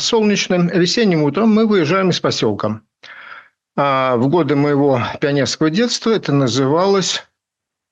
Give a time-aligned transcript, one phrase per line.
[0.00, 2.80] солнечным весенним утром мы выезжаем из поселка.
[3.74, 7.24] В годы моего пионерского детства это называлось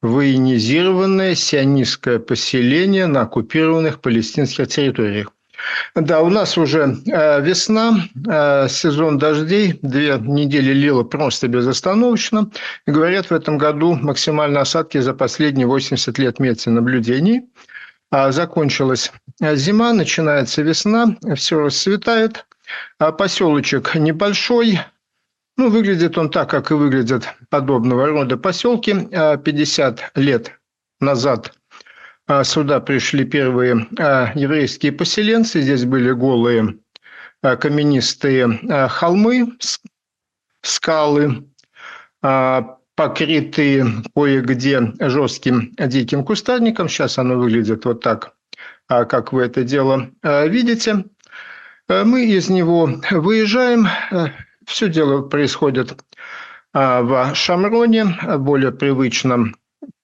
[0.03, 5.33] военизированное сионистское поселение на оккупированных палестинских территориях.
[5.95, 12.51] Да, у нас уже э, весна, э, сезон дождей, две недели лило просто безостановочно.
[12.87, 17.43] Говорят, в этом году максимальные осадки за последние 80 лет мети наблюдений.
[17.43, 17.70] А
[18.11, 22.47] закончилась зима, начинается весна, все расцветает.
[22.99, 24.81] А поселочек небольшой,
[25.57, 28.95] ну, выглядит он так, как и выглядят подобного рода поселки.
[28.95, 30.53] 50 а лет
[31.01, 31.53] назад
[32.27, 35.61] а, сюда пришли первые а, еврейские поселенцы.
[35.61, 36.79] Здесь были голые
[37.43, 39.57] каменистые холмы,
[40.61, 41.47] скалы,
[43.01, 46.87] покрытые кое-где жестким диким кустарником.
[46.87, 48.35] Сейчас оно выглядит вот так,
[48.89, 51.07] как вы это дело видите.
[51.89, 53.89] Мы из него выезжаем,
[54.67, 55.99] все дело происходит
[56.75, 59.57] а, в Шамроне, более привычном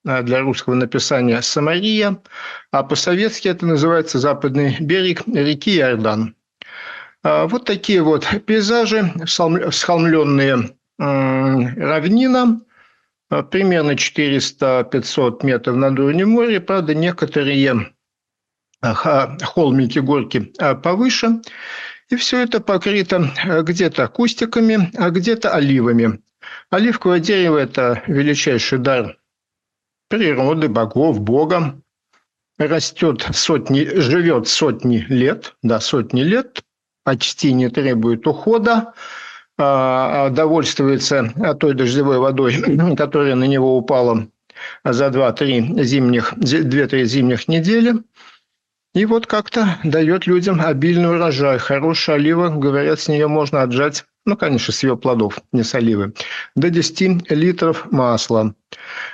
[0.07, 2.17] а, для русского написания Самария,
[2.73, 6.35] а по-советски это называется западный берег реки Иордан.
[7.23, 12.63] А, вот такие вот пейзажи, схолмленные равнина,
[13.29, 16.61] примерно 400-500 метров над уровнем моря.
[16.61, 17.95] Правда, некоторые
[18.83, 21.41] холмики, горки повыше.
[22.09, 26.21] И все это покрыто э, где-то кустиками, а где-то оливами.
[26.71, 29.17] Оливковое дерево– это величайший дар
[30.09, 31.81] природы, богов, Бога.
[32.59, 36.63] Растет сотни, живет сотни лет, да, сотни лет,
[37.05, 38.95] почти не требует ухода, а, а
[39.59, 42.57] довольствуется той дождевой водой,
[42.97, 44.27] которая на него упала
[44.85, 47.95] за 2-3 зимних, 2-3 зимних недели–
[48.97, 51.59] и вот как-то дает людям обильный урожай.
[51.59, 56.15] Хорошая олива, говорят, с нее можно отжать, ну, конечно, с ее плодов, не с оливы,
[56.55, 58.55] до 10 литров масла.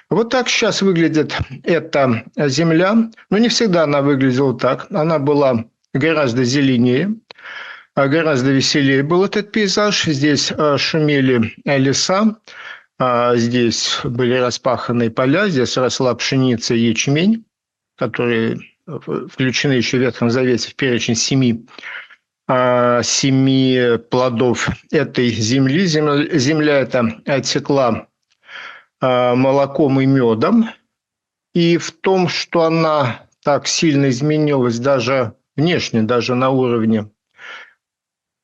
[0.09, 3.11] Вот так сейчас выглядит эта земля.
[3.29, 4.87] Но не всегда она выглядела так.
[4.93, 7.32] Она была гораздо зеленее, а
[7.97, 10.05] гораздо веселее был этот пейзаж.
[10.05, 12.37] Здесь а, шумели леса,
[12.99, 17.45] а, здесь были распаханные поля, здесь росла пшеница и ячмень,
[17.97, 21.67] которые включены еще в Ветхом Завете в перечень семи
[22.49, 25.87] а, семи плодов этой земли.
[25.87, 28.09] Земля, земля эта отекла
[29.01, 30.69] а, молоком и медом.
[31.55, 37.12] И в том, что она так сильно изменилась даже внешне, даже на уровне а,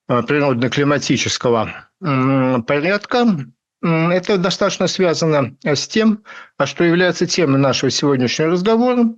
[0.08, 1.70] природно-климатического
[2.00, 3.26] порядка,
[3.80, 6.24] это достаточно связано с тем,
[6.56, 9.14] а что является темой нашего сегодняшнего разговора.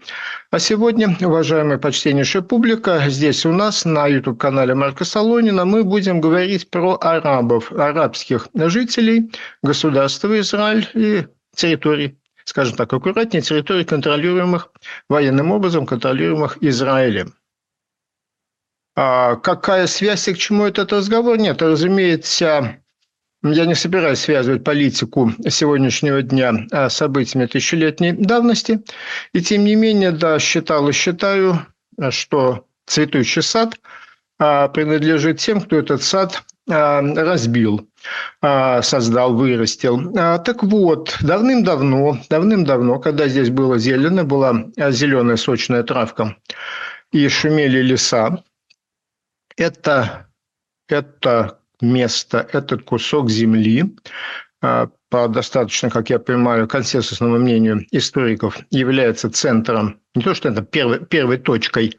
[0.50, 6.69] А сегодня, уважаемая почтеннейшая публика, здесь у нас на YouTube-канале Марка Солонина мы будем говорить
[6.69, 14.71] про арабов, арабских жителей государства Израиль и территорий, скажем так, аккуратнее, территорий, контролируемых
[15.09, 17.33] военным образом, контролируемых Израилем.
[19.03, 21.38] А какая связь и к чему этот разговор?
[21.38, 22.77] Нет, разумеется,
[23.43, 28.83] я не собираюсь связывать политику сегодняшнего дня с событиями тысячелетней давности.
[29.33, 31.66] И тем не менее, да, считал и считаю,
[32.11, 33.81] что цветущий сад
[34.38, 37.88] а, принадлежит тем, кто этот сад а, разбил,
[38.43, 40.12] а, создал, вырастил.
[40.12, 46.37] Так вот, давным-давно, давным-давно, когда здесь было зелено, была зеленая сочная травка
[47.12, 48.44] и шумели леса,
[49.56, 50.28] это,
[50.88, 53.94] это место, этот кусок земли,
[54.62, 60.62] а, по достаточно, как я понимаю, консенсусному мнению историков, является центром, не то что это
[60.62, 61.99] первой, первой точкой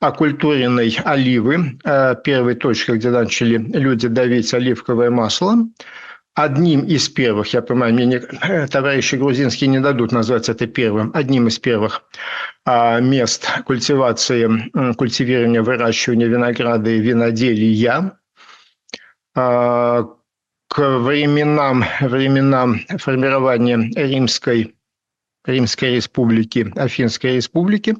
[0.00, 5.56] оккультуренной оливы, а первой точкой, где начали люди давить оливковое масло,
[6.34, 11.46] одним из первых, я понимаю, мне не, товарищи грузинские не дадут назвать это первым, одним
[11.48, 12.02] из первых
[12.64, 18.18] а, мест культивации, культивирования, выращивания винограда и виноделия
[19.36, 20.02] а,
[20.68, 24.74] к временам, временам формирования Римской,
[25.44, 27.96] Римской республики, Афинской республики.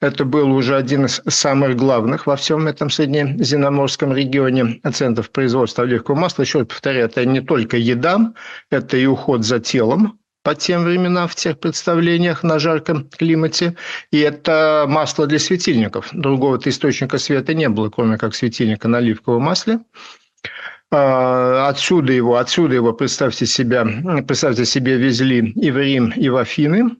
[0.00, 6.22] Это был уже один из самых главных во всем этом среднеземноморском регионе центров производства оливкового
[6.22, 6.42] масла.
[6.42, 8.32] Еще раз повторяю, это не только еда,
[8.70, 13.76] это и уход за телом, по тем временам в тех представлениях на жарком климате.
[14.10, 16.08] И это масло для светильников.
[16.12, 19.80] Другого источника света не было, кроме как светильника на оливковом масле.
[20.90, 23.84] А, отсюда его, отсюда его, представьте, себя,
[24.26, 26.96] представьте себе, везли и в Рим, и в Афины.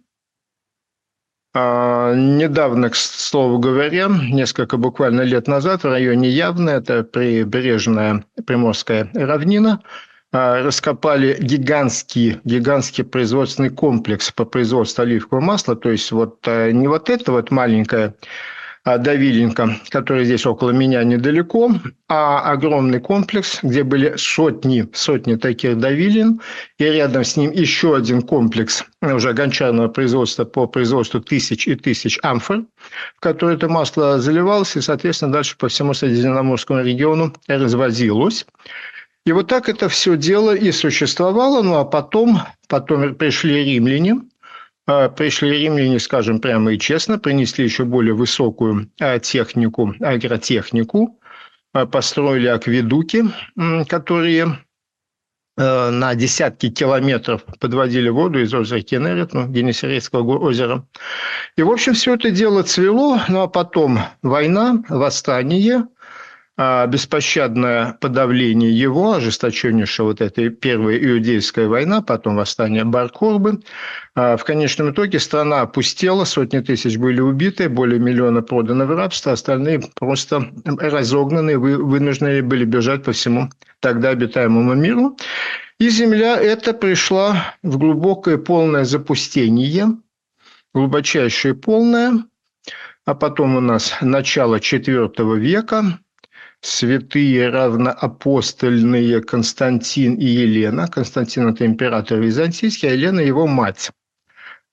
[1.52, 9.10] А, недавно, к слову говоря, несколько буквально лет назад в районе Явно, это прибрежная Приморская
[9.14, 9.82] равнина,
[10.32, 15.74] а, раскопали гигантский, гигантский производственный комплекс по производству оливкового масла.
[15.74, 18.14] То есть вот а, не вот это вот маленькое
[18.82, 21.70] а, Давиленко, который здесь около меня недалеко,
[22.08, 26.40] а огромный комплекс, где были сотни, сотни таких давилин,
[26.78, 32.18] и рядом с ним еще один комплекс уже гончарного производства по производству тысяч и тысяч
[32.22, 32.64] амфор,
[33.16, 38.46] в который это масло заливалось, и, соответственно, дальше по всему Средиземноморскому региону развозилось.
[39.26, 44.22] И вот так это все дело и существовало, ну а потом, потом пришли римляне,
[45.16, 51.20] пришли римляне, скажем прямо и честно, принесли еще более высокую а, технику, агротехнику,
[51.72, 53.24] а, построили акведуки,
[53.88, 54.58] которые
[55.56, 60.86] на десятки километров подводили воду из озера Кенерет, ну, Генесерейского озера.
[61.56, 65.99] И, в общем, все это дело цвело, ну а потом война, восстание– а,
[66.60, 73.62] беспощадное подавление его, ожесточеннейшая вот эта первая иудейская война, потом восстание Баркорбы.
[74.14, 79.32] А, в конечном итоге страна опустела, сотни тысяч были убиты, более миллиона проданы в рабство,
[79.32, 83.48] остальные просто разогнаны, вынуждены были бежать по всему
[83.80, 85.16] тогда обитаемому миру.
[85.78, 89.86] И земля эта пришла в глубокое полное запустение,
[90.74, 92.24] глубочайшее полное,
[93.06, 96.00] а потом у нас начало IV века–
[96.60, 100.88] святые равноапостольные Константин и Елена.
[100.88, 103.90] Константин– это император византийский, а Елена– его мать.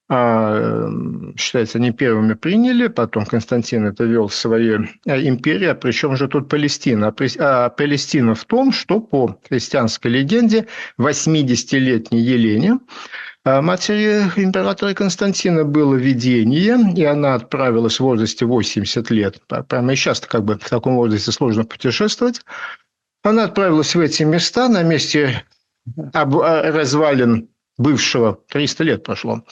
[0.10, 0.89] А,
[1.38, 6.30] считается, они первыми приняли, потом Константин это вел в своей а, империи, а причем же
[6.30, 7.13] тут Палестина.
[7.39, 10.68] А Палестина в том, что по христианской легенде
[10.98, 12.80] 80-летней Елене а
[13.61, 19.41] матери императора Константина было видение, и она отправилась в возрасте 80 лет.
[19.67, 22.41] Прямо сейчас как бы в таком возрасте сложно путешествовать.
[23.23, 25.44] Она отправилась в эти места на месте
[26.13, 29.44] а, развалин бывшего, 300 лет прошло,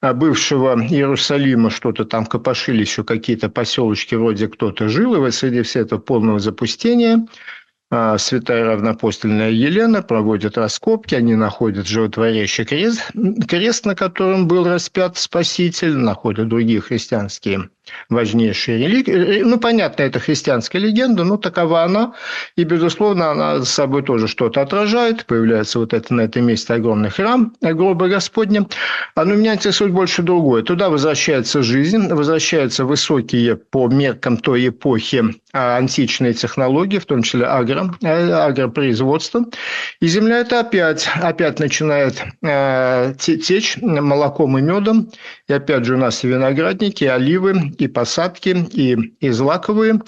[0.00, 5.62] а, бывшего Иерусалима, что-то там копошились еще какие-то поселочки, вроде кто-то жил, и вот среди
[5.62, 7.26] всего этого полного запустения а,
[8.18, 13.10] святая равнопостольная Елена проводит раскопки, они находят животворящий крест,
[13.46, 17.68] крест, на котором был распят Спаситель, находят другие христианские
[18.08, 19.42] важнейшие религии.
[19.42, 22.14] Ну, понятно, это христианская легенда, но такова она.
[22.56, 25.26] И, безусловно, она с собой тоже что-то отражает.
[25.26, 28.66] Появляется вот это на этом месте огромный храм гроба Господня.
[29.14, 30.62] А но меня интересует больше другое.
[30.62, 37.46] Туда возвращается жизнь, возвращаются высокие по меркам той эпохи а, античные технологии, в том числе
[37.46, 39.44] агро, э, агропроизводство.
[40.00, 45.10] И земля это опять, опять начинает э, течь молоком и медом.
[45.48, 50.00] И опять же у нас виноградники, оливы, и посадки, и, и злаковые.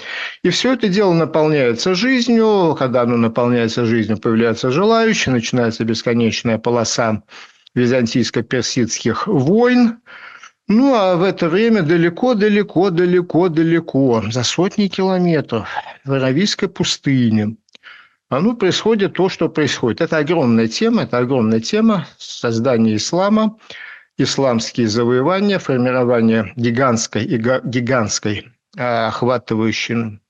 [0.43, 2.77] И все это дело наполняется жизнью.
[2.79, 7.23] Когда оно наполняется жизнью, появляются желающие, начинается бесконечная полоса
[7.75, 9.99] византийско-персидских войн.
[10.67, 15.69] Ну, а в это время далеко-далеко, далеко-далеко, за сотни километров
[16.05, 17.57] в Аравийской пустыне,
[18.31, 20.01] а ну, происходит то, что происходит.
[20.01, 23.59] Это огромная тема, это огромная тема создания ислама,
[24.19, 30.21] исламские завоевания, формирование гигантской, гигантской а, охватывающей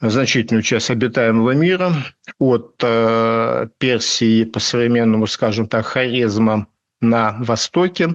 [0.00, 1.92] значительную часть обитаемого мира,
[2.38, 6.68] от э, Персии по современному, скажем так, Хорезма
[7.00, 8.14] на востоке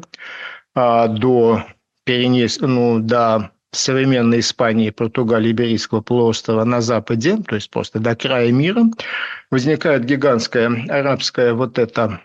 [0.75, 1.65] э, до,
[2.05, 8.51] перенес, ну, до современной Испании, Португалии, Иберийского полуострова на западе, то есть просто до края
[8.51, 8.83] мира,
[9.51, 12.21] возникает гигантская арабская вот эта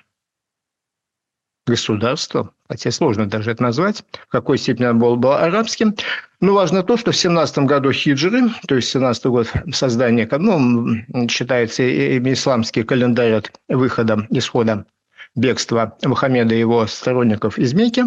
[1.69, 5.95] государство, хотя сложно даже это назвать, в какой степени оно было, было арабским.
[6.41, 11.83] Но важно то, что в 17 году хиджры, то есть 17 год создания, ну, считается
[12.33, 14.85] исламский календарь от выхода, исхода
[15.35, 18.05] бегства Мухаммеда и его сторонников из Мекки,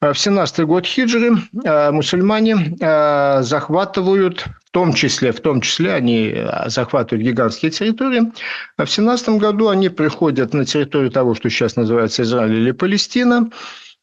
[0.00, 6.32] в 17 год хиджры э, мусульмане э, захватывают, в том числе, в том числе они
[6.34, 8.32] э, захватывают гигантские территории.
[8.78, 13.50] В 17 году они приходят на территорию того, что сейчас называется Израиль или Палестина.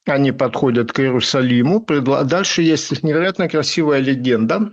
[0.05, 1.83] Они подходят к Иерусалиму.
[2.25, 4.71] Дальше есть невероятно красивая легенда.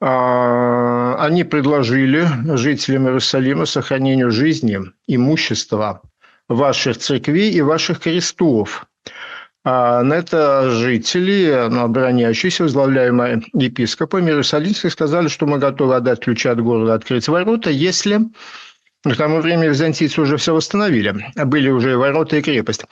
[0.00, 6.02] Они предложили жителям Иерусалима сохранению жизни, имущества
[6.48, 8.86] ваших церквей и ваших крестов–
[9.64, 16.94] это жители, ну, обороняющиеся, возглавляемые епископом Иерусалимской, сказали, что мы готовы отдать ключи от города,
[16.94, 18.20] открыть ворота, если
[19.04, 21.14] к тому времени византийцы уже все восстановили.
[21.36, 22.84] Были уже ворота и крепость.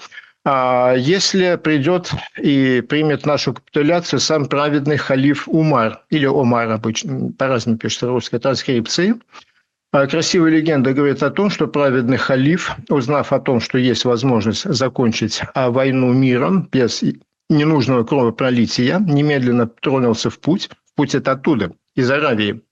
[0.45, 7.79] А если придет и примет нашу капитуляцию сам праведный халиф Умар, или Омар обычно, по-разному
[7.79, 9.17] пишется в русской транскрипции, а
[9.93, 15.43] красивая легенда говорит о том, что праведный халиф, узнав о том, что есть возможность закончить
[15.55, 17.03] а, войну миром без
[17.49, 20.71] ненужного кровопролития, немедленно тронулся в путь.
[20.93, 22.63] В путь это оттуда, из Аравии.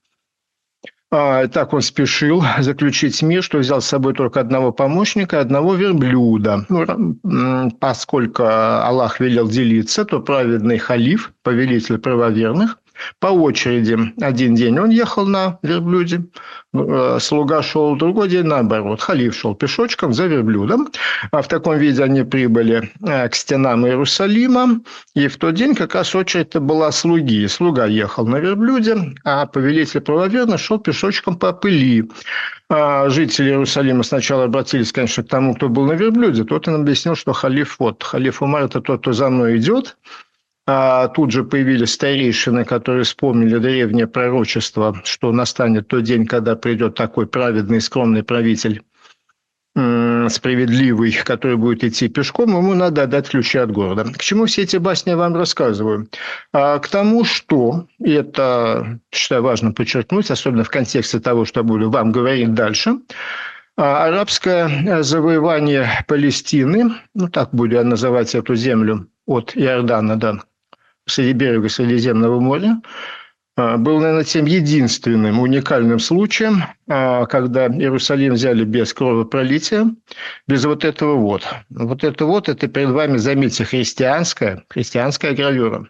[1.11, 6.65] А, так он спешил заключить мир, что взял с собой только одного помощника, одного верблюда.
[6.69, 12.77] Ну, поскольку Аллах велел делиться, то праведный халиф, повелитель правоверных,
[13.19, 13.97] по очереди.
[14.21, 16.23] Один день он ехал на верблюде,
[16.73, 19.01] э, слуга шел, другой день наоборот.
[19.01, 20.89] Халиф шел пешочком за верблюдом.
[21.31, 24.81] А в таком виде они прибыли э, к стенам Иерусалима.
[25.15, 27.47] И в тот день как раз очередь была слуги.
[27.47, 32.09] Слуга ехал на верблюде, а повелитель правоверно шел пешочком по пыли.
[32.71, 36.43] А жители Иерусалима сначала обратились, конечно, к тому, кто был на верблюде.
[36.43, 39.97] Тот им объяснил, что халиф вот, халиф Умар– это тот, кто за мной идет,
[41.15, 47.25] тут же появились старейшины, которые вспомнили древнее пророчество, что настанет тот день, когда придет такой
[47.25, 48.83] праведный, скромный правитель,
[49.73, 54.03] справедливый, который будет идти пешком, ему надо отдать ключи от города.
[54.03, 56.07] К чему все эти басни я вам рассказываю?
[56.51, 61.89] А к тому, что, и это, считаю, важно подчеркнуть, особенно в контексте того, что буду
[61.89, 62.99] вам говорить дальше,
[63.77, 70.41] а арабское завоевание Палестины, ну так буду я называть эту землю от Иордана до
[71.09, 72.81] среди берега Средиземного моря,
[73.59, 79.91] а, был, наверное, тем единственным уникальным случаем, а, когда Иерусалим взяли без кровопролития,
[80.47, 81.45] без вот этого вот.
[81.69, 85.89] Вот это вот, это перед вами, заметьте, христианская, христианская гравюра,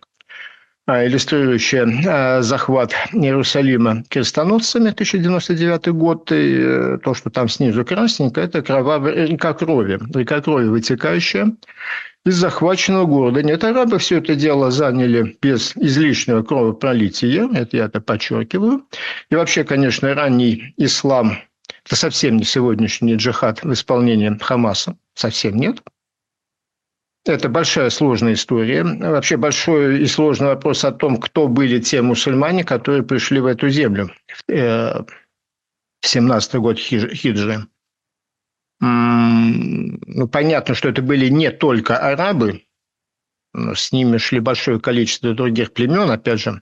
[0.88, 8.64] а, иллюстрирующая захват Иерусалима крестоносцами 1099 год, и э, то, что там снизу красненько, это
[8.64, 11.52] кровавая река крови, река крови вытекающая,
[12.26, 13.42] из захваченного города.
[13.44, 18.86] Нет, арабы все это дело заняли без излишнего кровопролития, это я это подчеркиваю.
[19.30, 21.38] И вообще, конечно, ранний ислам–
[21.86, 25.82] это совсем не сегодняшний джихад в исполнении Хамаса, совсем нет.
[27.26, 28.84] Это большая сложная история.
[28.84, 33.70] Вообще большой и сложный вопрос о том, кто были те мусульмане, которые пришли в эту
[33.70, 34.10] землю
[34.48, 35.06] в
[36.02, 37.68] 17 э, год хиджи
[38.80, 42.64] понятно, что это были не только арабы,
[43.54, 46.62] с ними шли большое количество других племен, опять же,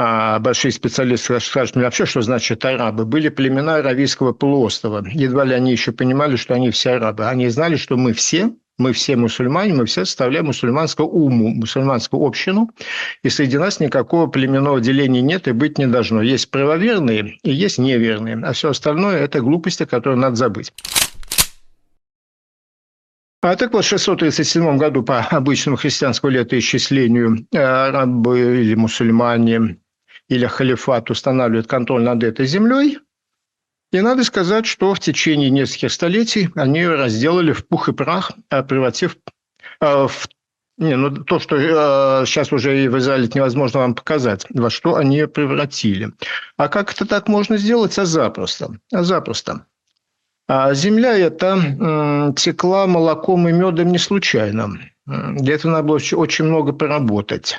[0.00, 3.04] а большие специалисты скажут мне вообще, что значит арабы.
[3.04, 5.04] Были племена Аравийского полуострова.
[5.08, 7.26] Едва ли они еще понимали, что они все арабы.
[7.26, 12.70] Они знали, что мы все, мы все мусульмане, мы все составляем мусульманскую уму, мусульманскую общину,
[13.22, 16.22] и среди нас никакого племенного деления нет и быть не должно.
[16.22, 20.72] Есть правоверные и есть неверные, а все остальное– это глупости, которые надо забыть.
[23.40, 29.78] А так вот, в 637 году по обычному христианскому летоисчислению э, арабы или мусульмане
[30.28, 32.98] или халифат устанавливают контроль над этой землей.
[33.90, 38.62] И надо сказать, что в течение нескольких столетий они разделали в пух и прах, э,
[38.62, 39.16] превратив
[39.80, 40.28] э, в
[40.76, 44.94] не, ну то, что э, сейчас уже и в Израиле невозможно вам показать, во что
[44.94, 46.12] они превратили.
[46.56, 47.98] А как это так можно сделать?
[47.98, 48.78] А запросто.
[48.92, 49.66] А запросто.
[50.46, 54.78] А земля эта текла молоком и медом не случайно.
[55.04, 57.58] Для этого надо было очень много поработать.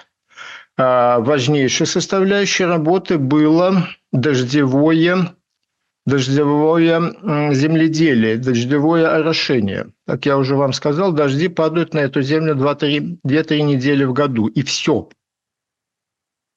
[0.78, 5.36] А важнейшей составляющей работы было дождевое,
[6.10, 9.92] дождевое земледелие, дождевое орошение.
[10.08, 14.64] Как я уже вам сказал, дожди падают на эту землю 2-3 недели в году, и
[14.64, 15.10] все.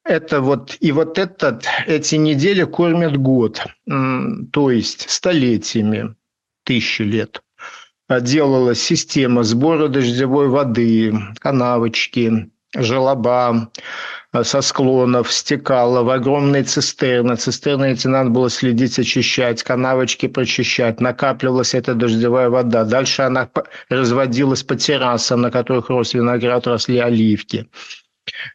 [0.04, 6.16] Это вот, и вот этот, эти недели кормят год, то есть столетиями
[6.64, 7.40] тысячи лет
[8.20, 13.70] делалась система сбора дождевой воды, канавочки, желоба
[14.42, 17.36] со склонов стекала в огромные цистерны.
[17.36, 21.00] Цистерны эти надо было следить, очищать, канавочки прочищать.
[21.00, 22.84] Накапливалась эта дождевая вода.
[22.84, 23.50] Дальше она
[23.90, 27.68] разводилась по террасам, на которых рос виноград, росли оливки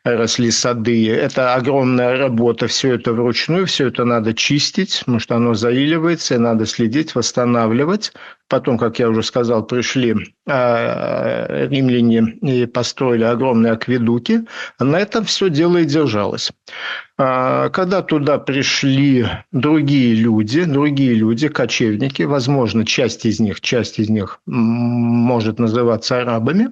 [0.04, 1.10] росли сады.
[1.10, 6.40] Это огромная работа, все это вручную, все это надо чистить, потому что оно заиливается, и
[6.40, 8.14] надо следить, восстанавливать.
[8.50, 14.46] Потом, как я уже сказал, пришли э, римляне и построили огромные акведуки.
[14.80, 16.52] На этом все дело и держалось.
[17.18, 24.08] А, когда туда пришли другие люди, другие люди, кочевники, возможно, часть из них, часть из
[24.08, 26.70] них может называться арабами,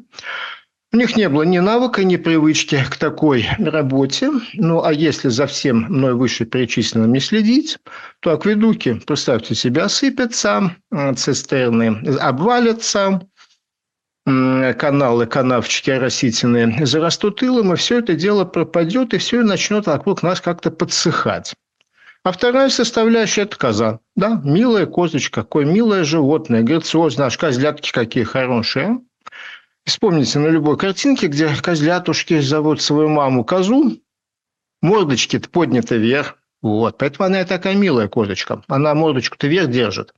[0.94, 4.32] у них не было ни навыка, ни привычки к такой работе.
[4.54, 7.77] Ну, а если за всем мной выше перечисленным не следить,
[8.22, 10.75] то акведуки, представьте себе, осыпятся,
[11.18, 13.27] цистерны обвалятся,
[14.25, 20.42] каналы, канавчики растительные зарастут илом, и все это дело пропадет, и все начнет вокруг нас
[20.42, 21.56] как-то подсыхать.
[22.24, 24.00] А вторая составляющая– это коза.
[24.15, 29.00] Да, милая козочка, какое милое животное, грациозное, аж козлятки какие хорошие.
[29.86, 34.01] Вспомните на любой картинке, где козлятушки зовут свою маму козу,
[34.82, 36.38] мордочки-то подняты вверх.
[36.62, 38.63] Вот, поэтому она и такая милая козочка.
[38.68, 40.13] Она мордочку-то вверх держит.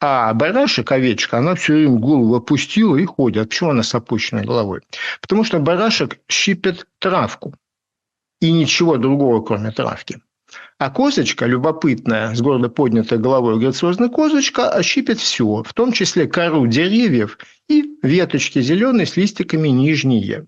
[0.00, 3.48] А барашек, овечка, она все время голову опустила и ходит.
[3.48, 4.80] Почему она с опущенной головой?
[5.20, 7.54] Потому что барашек щипет травку.
[8.40, 10.20] И ничего другого, кроме травки.
[10.78, 16.66] А козочка, любопытная, с гордо поднятой головой грациозная козочка, ощипет все, в том числе кору
[16.66, 17.38] деревьев
[17.68, 20.46] и веточки зеленые с листиками нижние.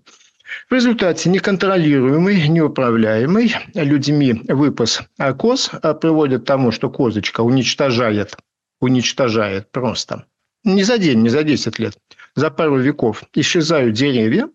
[0.69, 5.01] В результате неконтролируемый, неуправляемый людьми выпас
[5.37, 8.35] коз приводит к тому, что козочка уничтожает,
[8.81, 10.25] уничтожает просто.
[10.63, 11.97] Не за день, не за 10 лет,
[12.35, 14.49] за пару веков исчезают деревья,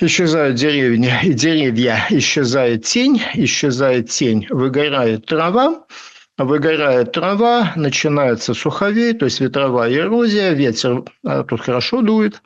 [0.00, 5.84] исчезают деревья, и деревья, исчезает тень, исчезает тень, выгорает трава,
[6.36, 12.40] выгорает трава, начинается суховей, то есть ветровая эрозия, ветер а тут хорошо дует,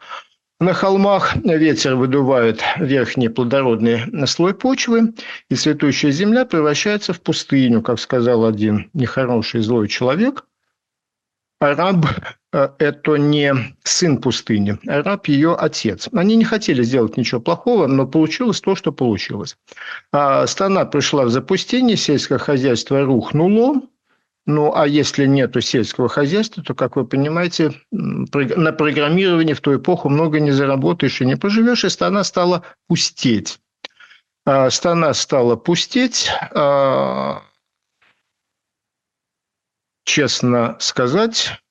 [0.63, 5.13] на холмах ветер выдувает верхний плодородный слой почвы,
[5.51, 10.45] и цветущая земля превращается в пустыню, как сказал один нехороший злой человек.
[11.63, 12.07] Араб
[12.53, 16.09] Э, это не сын пустыни, а раб ее отец.
[16.13, 19.57] Они не хотели сделать ничего плохого, но получилось то, что получилось.
[20.13, 23.81] А страна пришла в запустение, сельское хозяйство рухнуло,
[24.45, 30.09] ну, а если нет сельского хозяйства, то, как вы понимаете, на программировании в ту эпоху
[30.09, 33.61] много не заработаешь и не поживешь, и страна стала пустеть.
[34.45, 37.43] А страна стала пустеть, а,
[40.05, 41.63] честно сказать,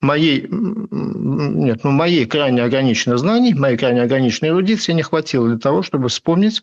[0.00, 5.82] моей, нет, ну, моей крайне ограниченных знаний, моей крайне ограниченной эрудиции не хватило для того,
[5.82, 6.62] чтобы вспомнить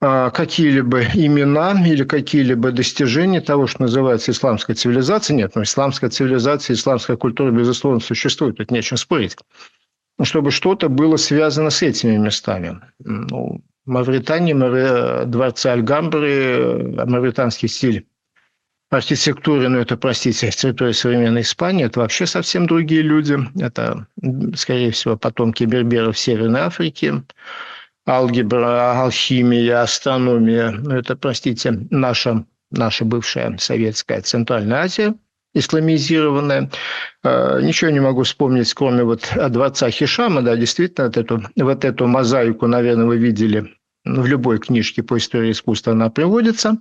[0.00, 5.38] а, какие-либо имена или какие-либо достижения того, что называется исламской цивилизацией.
[5.38, 9.36] Нет, но ну, исламская цивилизация, исламская культура, безусловно, существует, тут нечем спорить.
[10.22, 12.80] Чтобы что-то было связано с этими местами.
[12.98, 18.06] Ну, Мавритания, дворцы Альгамбры, мавританский стиль
[18.90, 23.38] архитектуры, ну это, простите, территория современной Испании, это вообще совсем другие люди.
[23.60, 24.06] Это,
[24.54, 27.22] скорее всего, потомки берберов Северной Африки.
[28.08, 35.14] Алгебра, алхимия, астрономия, ну это, простите, наша, наша бывшая советская Центральная Азия,
[35.54, 36.70] исламизированная.
[37.24, 42.06] А, ничего не могу вспомнить, кроме вот дворца Хишама, да, действительно, вот эту, вот эту
[42.06, 46.78] мозаику, наверное, вы видели в любой книжке по истории искусства она приводится.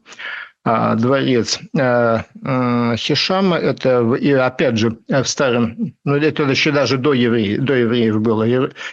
[0.67, 6.97] А, дворец а, а, Хишама, это, и опять же, в старом, ну, это еще даже
[6.97, 8.43] до евреев, до евреев было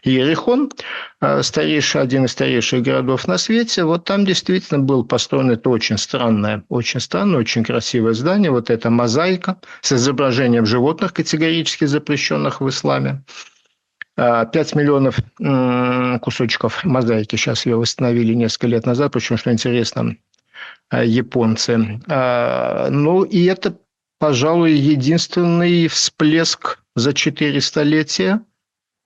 [0.05, 0.71] Ерихон,
[1.41, 6.63] старейший, один из старейших городов на свете, вот там действительно был построен это очень странное,
[6.69, 13.25] очень странное, очень красивое здание, вот эта мозаика с изображением животных, категорически запрещенных в исламе.
[14.17, 15.17] 5 миллионов
[16.21, 17.37] кусочков мозаики.
[17.37, 19.11] Сейчас ее восстановили несколько лет назад.
[19.11, 20.32] Причем, что интересно, Э,
[21.01, 22.01] японцы.
[22.09, 23.79] А, ну, и это,
[24.19, 28.41] пожалуй, единственный всплеск за четыре столетия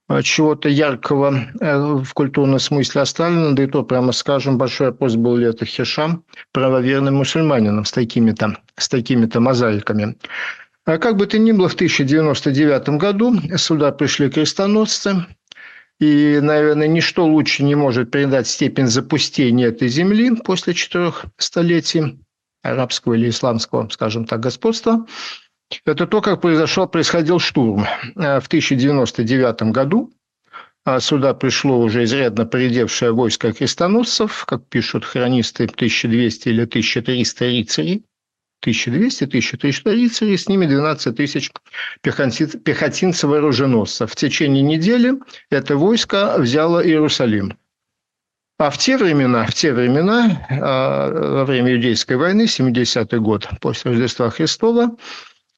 [0.08, 5.14] э, чего-то яркого э, в культурном смысле оставлено, да и то, прямо скажем, большой вопрос,
[5.14, 10.16] был ли это Хишам правоверным мусульманином с такими-то с такими-то мозаиками.
[10.84, 15.26] А как бы то ни было, в 1099 году сюда пришли крестоносцы,
[15.98, 22.18] и, наверное, ничто лучше не может передать степень запустения этой земли после четырех столетий
[22.62, 25.06] арабского или исламского, скажем так, господства.
[25.84, 27.86] Это то, как произошел, происходил штурм.
[28.16, 30.12] Э, в 1099 году
[30.86, 38.04] а сюда пришло уже изрядно поредевшее войско крестоносцев, как пишут хронисты, 1200 или 1300 рыцарей,
[38.64, 41.50] 1200-1300 рыцарей, с ними 12 тысяч
[42.02, 44.10] пехотинцев-оруженосцев.
[44.10, 45.14] В течение недели
[45.50, 47.58] это войско взяло Иерусалим.
[48.58, 53.90] А в те времена, в те времена, а, во время Иудейской войны, 70-й год после
[53.90, 54.96] Рождества Христова,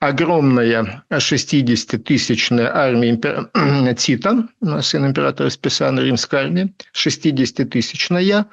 [0.01, 3.51] огромная 60-тысячная армия импер...
[3.97, 4.49] Тита,
[4.83, 8.47] сын императора Списана, римская армия, 60-тысячная,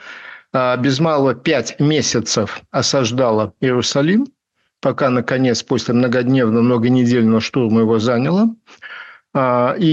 [0.54, 4.28] а, без малого пять месяцев осаждала Иерусалим,
[4.86, 8.56] пока, наконец, после многодневного, многонедельного штурма его заняло.
[9.34, 9.88] А, и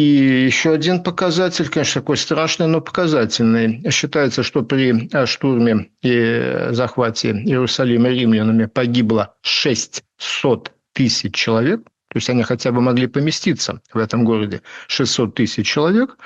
[0.44, 3.90] еще один показатель, конечно, такой страшный, но показательный.
[3.90, 11.84] Считается, что при штурме и захвате Иерусалима римлянами погибло 600 тысяч человек.
[11.84, 16.18] То есть они хотя бы могли поместиться в этом городе 600 тысяч человек,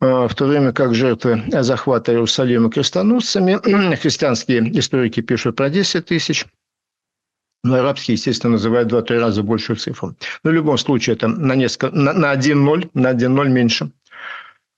[0.00, 6.46] в то время как жертвы захвата Иерусалима крестоносцами, христианские историки пишут про 10 тысяч,
[7.62, 10.14] но арабские, естественно, называют два-три раза большую цифру.
[10.42, 13.90] Но в любом случае это на, несколько, на, на 1-0, на 1-0 меньше,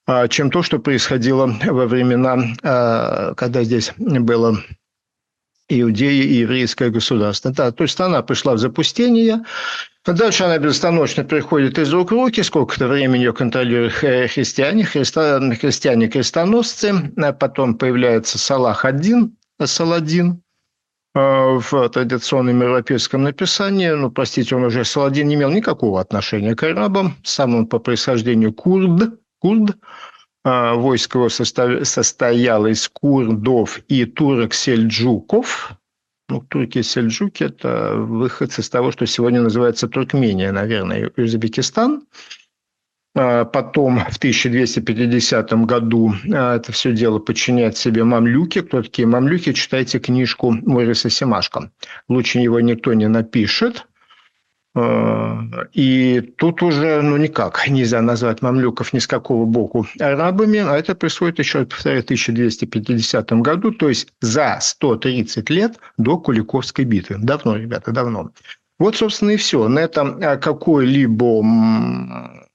[0.07, 4.57] а, чем то, что происходило во времена, а, когда здесь было
[5.67, 7.51] Иудеи и еврейское государство.
[7.51, 9.43] Да, то есть страна пришла в запустение,
[10.05, 17.11] Дальше она безостановочно приходит из рук в руки, сколько-то времени ее контролируют христиане, христа, христиане-крестоносцы,
[17.17, 19.31] а потом появляется Салах-1,
[19.63, 20.44] Саладин, а,
[21.15, 23.89] в традиционном европейском написании.
[23.89, 27.15] Ну, простите, он уже Саладин не имел никакого отношения к арабам.
[27.23, 29.17] Сам он по происхождению курд.
[29.39, 29.77] курд.
[30.43, 35.71] А, войско его состояло из курдов и турок-сельджуков.
[36.27, 42.44] Ну, турки-сельджуки– это выходцы из того, что сегодня называется Туркмения, наверное, Узбекистан– а,
[43.15, 48.59] потом в 1250 году а, это все дело подчиняет себе мамлюки.
[48.59, 49.53] Кто такие мамлюки?
[49.53, 51.71] Читайте книжку Мориса Семашко.
[52.09, 53.87] Лучше его никто не напишет.
[54.77, 55.39] А,
[55.71, 60.93] и тут уже ну, никак нельзя назвать мамлюков ни с какого боку арабами, а это
[60.93, 67.15] происходит еще, повторяю, в 1250 году, то есть за 130 лет до Куликовской битвы.
[67.19, 68.31] Давно, ребята, давно.
[68.77, 69.69] Вот, собственно, и все.
[69.69, 71.41] На этом какой-либо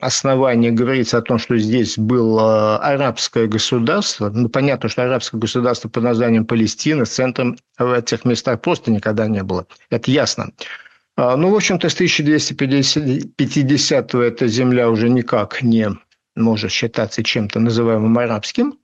[0.00, 4.30] основании говорится о том, что здесь было арабское государство.
[4.30, 9.28] Ну, понятно, что арабское государство под названием Палестина с центром в этих местах просто никогда
[9.28, 9.66] не было.
[9.90, 10.50] Это ясно.
[11.16, 15.90] А, ну, в общем-то, с 1250-го эта земля уже никак не
[16.34, 18.74] может считаться чем-то называемым арабским.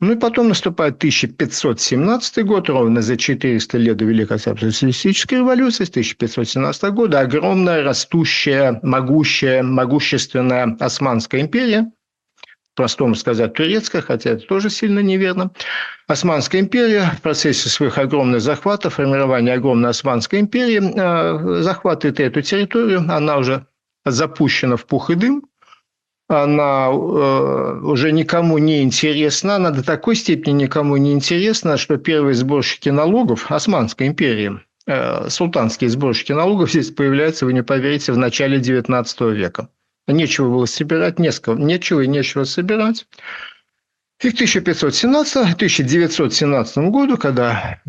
[0.00, 5.90] Ну и потом наступает 1517 год, ровно за 400 лет до Великой социалистической революции, с
[5.90, 11.92] 1517 года огромная, растущая, могущая, могущественная Османская империя,
[12.74, 15.50] простому сказать турецкая, хотя это тоже сильно неверно.
[16.06, 23.00] Османская империя в процессе своих огромных захватов, формирования огромной Османской империи э, захватывает эту территорию,
[23.00, 23.66] она уже
[24.06, 25.44] запущена в пух и дым,
[26.30, 32.34] она э, уже никому не интересна, она до такой степени никому не интересна, что первые
[32.34, 38.60] сборщики налогов Османской империи, э, султанские сборщики налогов здесь появляются, вы не поверите, в начале
[38.60, 39.70] XIX века.
[40.06, 43.08] Нечего было собирать, несколько, нечего и нечего собирать.
[44.22, 47.80] И к 1517-1917 году, когда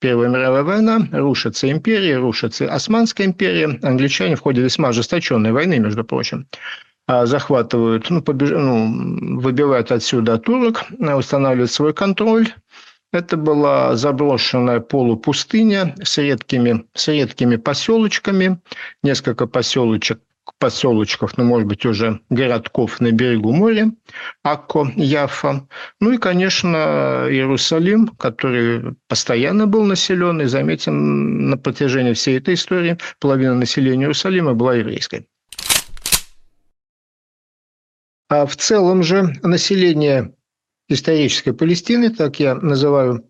[0.00, 6.04] Первая мировая война, рушится империя, рушится Османская империя, англичане в ходе весьма ожесточенной войны, между
[6.04, 6.46] прочим,
[7.08, 8.50] захватывают, ну, побеж...
[8.50, 12.48] ну, выбивают отсюда турок, устанавливают свой контроль.
[13.12, 18.58] Это была заброшенная полупустыня с редкими, с редкими поселочками,
[19.04, 20.20] несколько поселочек,
[20.58, 23.92] поселочков, ну, может быть, уже городков на берегу моря,
[24.42, 25.66] Акко, Яфа.
[26.00, 32.98] Ну и, конечно, Иерусалим, который постоянно был населен, и, заметим, на протяжении всей этой истории
[33.20, 35.26] половина населения Иерусалима была еврейской.
[38.34, 40.34] А в целом же население
[40.88, 43.28] исторической Палестины, так я называю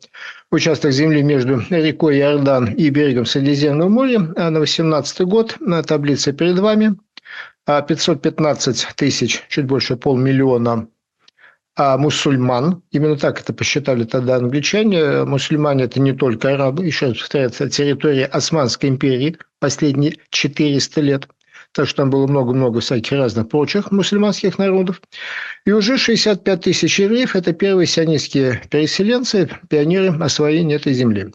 [0.51, 6.33] участок земли между рекой Иордан и берегом Средиземного моря, а на 18 год, на таблице
[6.33, 6.97] перед вами,
[7.67, 10.88] 515 а тысяч, чуть больше полмиллиона
[11.77, 17.19] а мусульман, именно так это посчитали тогда англичане, мусульмане– это не только арабы, еще раз
[17.19, 21.29] повторяется, территория Османской империи последние 400 лет–
[21.75, 25.03] так что там было много-много всяких разных прочих мусульманских народов.
[25.67, 31.33] И уже 65 тысяч евреев– это первые сионистские переселенцы, пионеры освоения этой земли.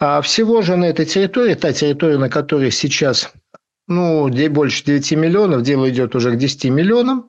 [0.00, 3.32] А всего же на этой территории, та территория, на которой сейчас
[3.86, 7.28] ну, больше 9 миллионов, дело идет уже к 10 миллионам,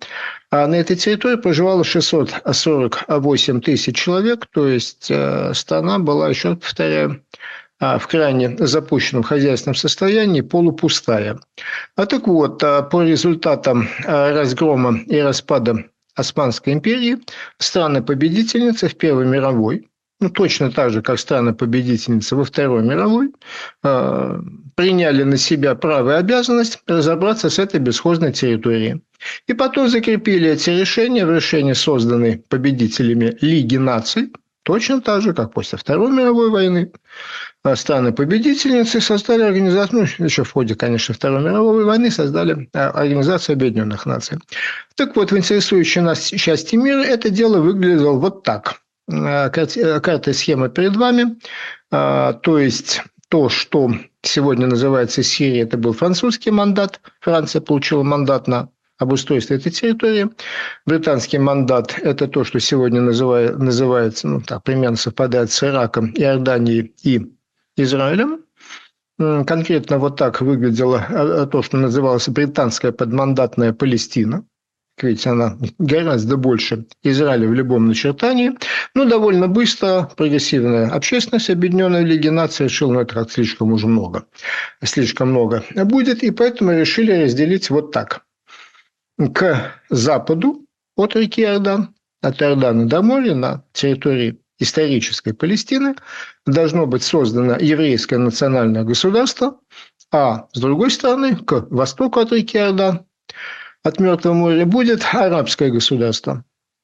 [0.52, 7.24] а на этой территории проживало 648 тысяч человек, то есть э, страна была, еще повторяю,
[7.82, 11.39] в крайне запущенном хозяйственном состоянии, полупустая.
[11.96, 17.17] А так вот, а, по результатам а, разгрома и распада Османской империи
[17.58, 19.88] страны-победительницы в Первой мировой,
[20.20, 23.32] ну, точно так же, как страны-победительницы во Второй мировой,
[24.76, 29.02] приняли на себя право и обязанность разобраться с этой бесхозной территорией.
[29.48, 34.32] И потом закрепили эти решения в решении, созданной победителями Лиги наций,
[34.63, 36.91] точно так же, как после Второй мировой войны
[37.76, 44.06] страны-победительницы создали организацию, ну, еще в ходе, конечно, Второй мировой войны создали а, Организацию Объединенных
[44.06, 44.39] Наций.
[44.95, 48.82] Так вот, в интересующей нас части мира это дело выглядело вот так.
[49.12, 51.38] А, карта и схема перед вами.
[51.89, 57.00] То есть, то, что сегодня называется Сирия, это был французский мандат.
[57.19, 60.30] Франция получила мандат на обустройство этой территории.
[60.86, 66.93] Британский мандат– это то, что сегодня называет, называется, ну, так, примерно совпадает с Ираком, Иорданией
[67.04, 67.32] и
[67.78, 68.46] Израилем.
[69.18, 74.46] Конкретно вот так выглядело а, а, то, что называлось британская подмандатная Палестина
[75.04, 78.52] ведь она гораздо больше Израиля в любом начертании.
[78.94, 84.26] Но довольно быстро прогрессивная общественность Объединенной Лиги Наций решила, ну, это слишком уже много.
[84.84, 88.22] Слишком много будет, и поэтому решили разделить вот так.
[89.34, 95.95] К западу от реки Иордан, от Иордана до моря на территории исторической Палестины
[96.45, 99.60] должно быть создано еврейское национальное государство,
[100.12, 103.06] а с другой стороны, к востоку от реки Иордан,
[103.84, 106.43] от Мертвого моря будет арабское государство.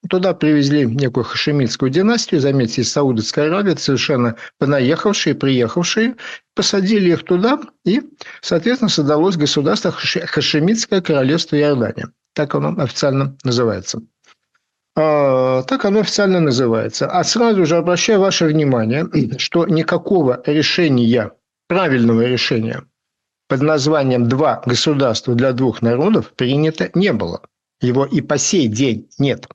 [0.09, 6.15] Туда привезли некую хашемитскую династию, заметьте, из Саудовской Аравии, совершенно понаехавшие, приехавшие,
[6.55, 8.01] посадили их туда, и,
[8.41, 12.11] соответственно, создалось государство Хашемитское королевство Иордания.
[12.33, 14.01] Так оно официально называется.
[14.99, 17.07] А, так оно официально называется.
[17.07, 19.07] А сразу же обращаю ваше внимание,
[19.37, 21.31] что никакого решения,
[21.67, 22.83] правильного решения
[23.47, 27.41] под названием «Два государства для двух народов» принято не было.
[27.79, 29.47] Его и по сей день нет.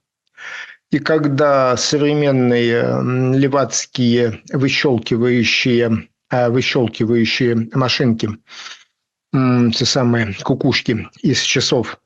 [0.92, 8.28] И когда современные левацкие выщелкивающие, а, выщелкивающие машинки,
[9.32, 11.98] те самые кукушки из часов,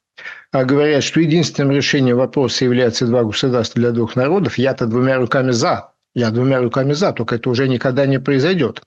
[0.53, 5.93] говорят, что единственным решением вопроса является два государства для двух народов, я-то двумя руками за.
[6.15, 8.83] Я двумя руками за, только это уже никогда не произойдет.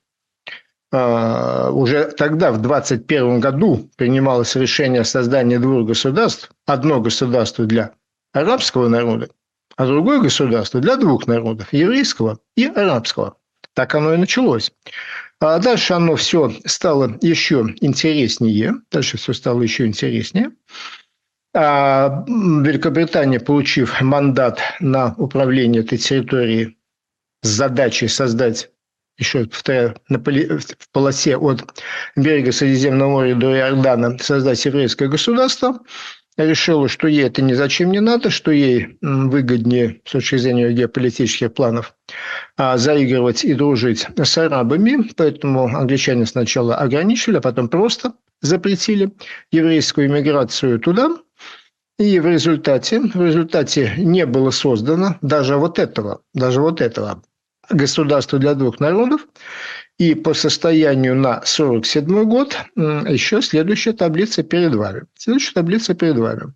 [0.91, 6.51] А, уже тогда, в 21 году, принималось решение о создании двух государств.
[6.65, 7.91] Одно государство для
[8.33, 9.29] арабского народа,
[9.75, 13.37] а другое государство для двух народов– еврейского и арабского.
[13.75, 14.71] Так оно и началось.
[15.39, 18.73] А дальше оно все стало еще интереснее.
[18.91, 20.51] Дальше все стало еще интереснее.
[21.53, 26.77] А Великобритания, получив мандат на управление этой территорией
[27.41, 28.69] с задачей создать
[29.19, 31.83] еще повторяю, в полосе от
[32.15, 35.79] берега Средиземного моря до Иордана создать еврейское государство,
[36.45, 41.53] решила, что ей это ни зачем не надо, что ей выгоднее с точки зрения геополитических
[41.53, 41.95] планов
[42.57, 45.09] а, заигрывать и дружить с арабами.
[45.15, 49.11] Поэтому англичане сначала ограничили, а потом просто запретили
[49.51, 51.09] еврейскую иммиграцию туда.
[51.97, 57.21] И в результате, в результате не было создано даже вот этого, даже вот этого
[57.69, 59.27] государство для двух народов.
[59.99, 65.03] И по состоянию на 1947 год еще следующая таблица перед вами.
[65.15, 66.53] Следующая таблица перед вами.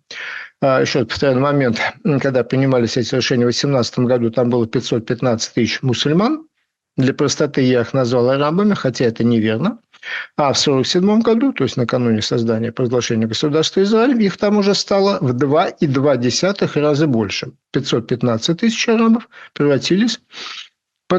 [0.62, 1.78] А, еще раз повторяю, на момент,
[2.22, 6.46] когда принимались эти решения в 2018 году, там было 515 тысяч мусульман.
[6.96, 9.78] Для простоты я их назвал арабами, хотя это неверно.
[10.36, 15.18] А в 1947 году, то есть накануне создания провозглашения государства Израиль, их там уже стало
[15.20, 17.52] в 2,2 раза больше.
[17.72, 20.20] 515 тысяч арабов превратились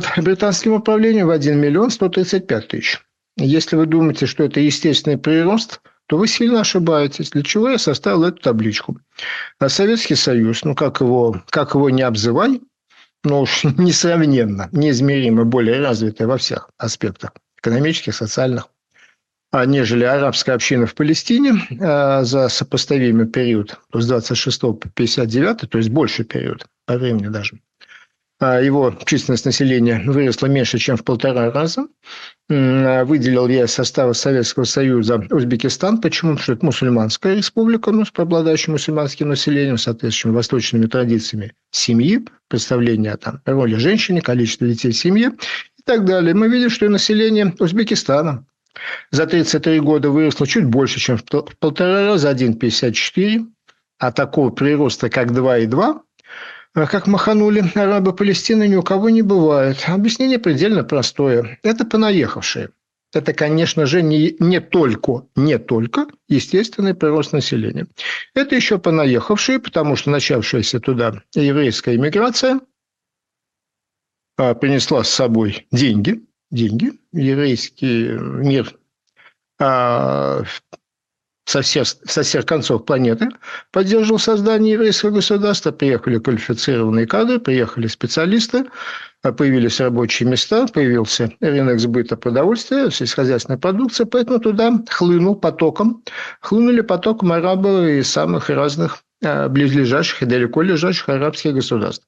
[0.02, 3.02] под британским управлением в 1 миллион 135 тысяч.
[3.38, 7.32] Если вы думаете, что это естественный прирост, то вы сильно ошибаетесь.
[7.32, 9.00] Для чего я составил эту табличку?
[9.60, 12.62] А Советский Союз, ну как его, как его не обзывай,
[13.24, 18.68] но уж несравненно, неизмеримо более развитый во всех аспектах экономических, социальных,
[19.52, 25.78] а нежели арабская община в Палестине а, за сопоставимый период, с 26 по 59, то
[25.78, 27.60] есть больший период по времени даже,
[28.42, 31.88] его численность населения выросла меньше, чем в полтора раза.
[32.50, 36.02] Выделил я из состава Советского Союза Узбекистан.
[36.02, 36.32] Почему?
[36.32, 43.16] Потому что это мусульманская республика, ну, с преобладающим мусульманским населением, соответствующим восточными традициями семьи, представления
[43.18, 45.32] там, роли женщины, количество детей в семье
[45.78, 46.34] и так далее.
[46.34, 48.46] Мы видим, что и население Узбекистана
[49.12, 53.46] за 33 года выросло чуть больше, чем в полтора раза, 1,54.
[53.98, 56.02] А такого прироста, как 2,2, а
[56.76, 59.86] как маханули арабы Палестины, ни у кого не бывает.
[59.88, 61.58] Объяснение предельно простое.
[61.64, 62.70] Это понаехавшие.
[63.14, 67.88] Это, конечно же, не, не только, не только естественный прирост населения.
[68.34, 72.60] Это еще понаехавшие, потому что начавшаяся туда еврейская иммиграция
[74.38, 76.92] а, принесла с собой деньги, деньги.
[77.14, 78.78] Еврейский мир
[79.62, 80.44] а,
[81.46, 83.30] со всех, со всех концов планеты
[83.72, 85.72] поддерживал создание еврейского государства.
[85.72, 88.66] Приехали квалифицированные кадры, приехали специалисты,
[89.22, 96.04] а появились рабочие места, появился рынок сбыта продовольствия, сельскохозяйственная продукция, поэтому туда хлынул потоком,
[96.42, 102.06] хлынули потоком арабы из самых разных а, близлежащих и далеко лежащих арабских государств.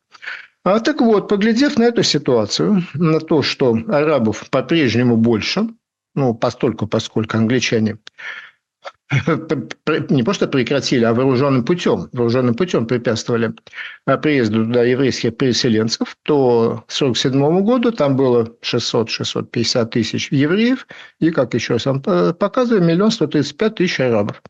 [0.64, 5.70] А так вот, поглядев на эту ситуацию, на то, что арабов по-прежнему больше,
[6.14, 8.00] ну, постольку, поскольку англичане
[10.10, 13.54] не просто прекратили, а вооруженным путем, вооруженным путем препятствовали
[14.06, 20.88] а, приезду туда еврейских переселенцев, то к 1947 году там было 600-650 тысяч евреев
[21.20, 24.42] и, как еще раз вам показываю, миллион 135 тысяч арабов.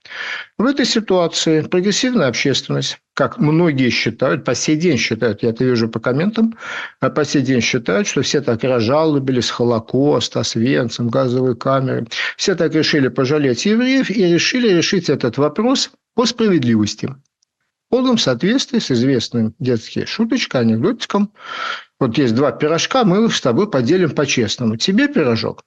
[0.57, 5.89] В этой ситуации прогрессивная общественность, как многие считают, по сей день считают, я это вижу
[5.89, 6.55] по комментам,
[6.99, 12.05] а по сей день считают, что все так разжалобились Холокост, Освенцим, газовые камеры.
[12.37, 17.07] Все так решили пожалеть евреев и решили решить этот вопрос по справедливости.
[17.07, 21.33] В полном соответствии с известным детским шуточкой, анекдотиком.
[21.99, 24.77] Вот есть два пирожка, мы их с тобой поделим по-честному.
[24.77, 25.63] Тебе пирожок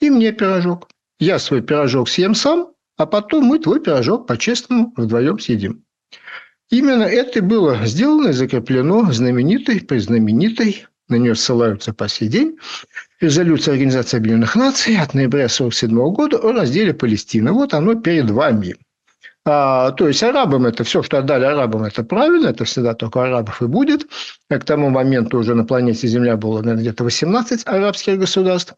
[0.00, 0.88] и мне пирожок.
[1.18, 5.82] Я свой пирожок съем сам, а потом мы твой пирожок по-честному вдвоем съедим.
[6.70, 12.58] Именно это было сделано и закреплено знаменитой, презнаменитой, на нее ссылаются по сей день,
[13.20, 17.52] резолюция Организации Объединенных Наций от ноября 1947 года о разделе Палестины.
[17.52, 18.74] Вот оно перед вами.
[19.44, 23.62] А, то есть арабам это все, что отдали арабам, это правильно, это всегда только арабов
[23.62, 24.08] и будет.
[24.50, 28.74] К тому моменту уже на планете Земля было, наверное, где-то 18 арабских государств.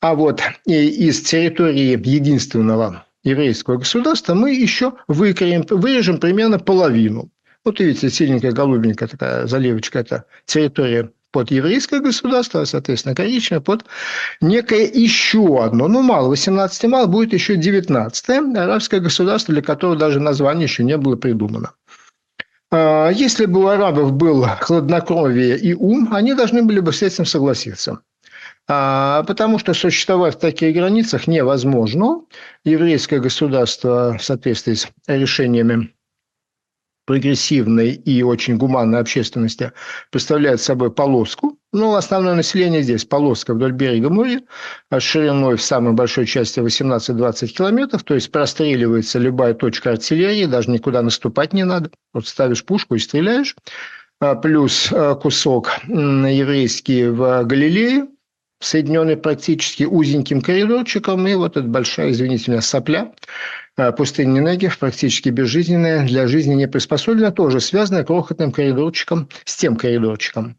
[0.00, 7.30] А вот из территории единственного еврейского государства мы еще выкорим, вырежем примерно половину.
[7.64, 13.86] Вот видите, синенькая, голубенькая такая заливочка– это территория под еврейское государство, а, соответственно, коричневое под
[14.40, 20.20] некое еще одно, ну, мало, 18 мало, будет еще 19 арабское государство, для которого даже
[20.20, 21.72] название еще не было придумано.
[22.70, 27.24] А, если бы у арабов был хладнокровие и ум, они должны были бы с этим
[27.24, 28.00] согласиться.
[28.66, 32.22] А, потому что существовать в таких границах невозможно.
[32.64, 35.94] Еврейское государство в соответствии с решениями
[37.06, 39.72] прогрессивной и очень гуманной общественности
[40.10, 41.58] представляет собой полоску.
[41.72, 44.40] Ну, основное население здесь– полоска вдоль берега моря,
[44.98, 51.02] шириной в самой большой части 18-20 километров, то есть простреливается любая точка артиллерии, даже никуда
[51.02, 51.90] наступать не надо.
[52.14, 53.54] Вот ставишь пушку и стреляешь.
[54.20, 58.06] А, плюс а, кусок еврейский в Галилее,
[58.64, 63.12] соединенный практически узеньким коридорчиком, и вот эта большая, извините меня, сопля,
[63.76, 69.76] э, пустыня Негев, практически безжизненная, для жизни не приспособлена, тоже связанная крохотным коридорчиком с тем
[69.76, 70.56] коридорчиком.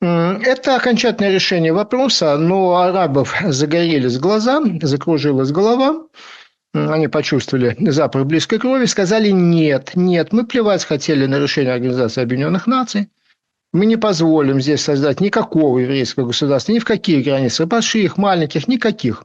[0.00, 6.06] Это окончательное решение вопроса, но арабов загорелись глаза, закружилась голова,
[6.74, 12.66] они почувствовали запах близкой крови, сказали нет, нет, мы плевать хотели на решение Организации Объединенных
[12.66, 13.08] Наций,
[13.76, 19.24] мы не позволим здесь создать никакого еврейского государства, ни в какие границы, больших, маленьких, никаких.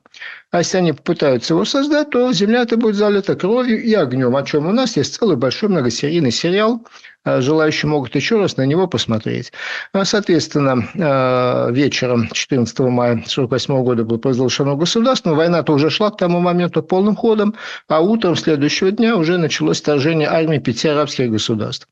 [0.51, 4.43] А если они попытаются его создать, то земля это будет залита кровью и огнем, о
[4.43, 6.85] чем у нас есть целый большой многосерийный сериал
[7.23, 9.51] Э, желающие могут еще раз на него посмотреть.
[9.93, 16.09] А, соответственно, э, вечером 14 мая 1948 года было провозглашено государство, но война-то уже шла
[16.09, 17.53] к тому моменту полным ходом,
[17.87, 21.87] а утром следующего дня уже началось вторжение армии пяти арабских государств.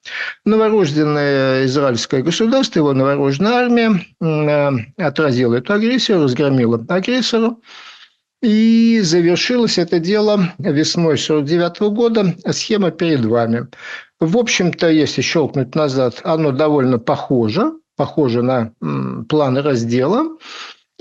[0.46, 7.56] Новорожденное израильское государство, его новорожденная армия э, отразила эту агрессию, разгромила агрессора.
[8.42, 12.36] И завершилось это дело весной 1949 года.
[12.52, 13.68] Схема перед вами.
[14.20, 18.72] В общем-то, если щелкнуть назад, оно довольно похоже, похоже на
[19.28, 20.38] планы раздела.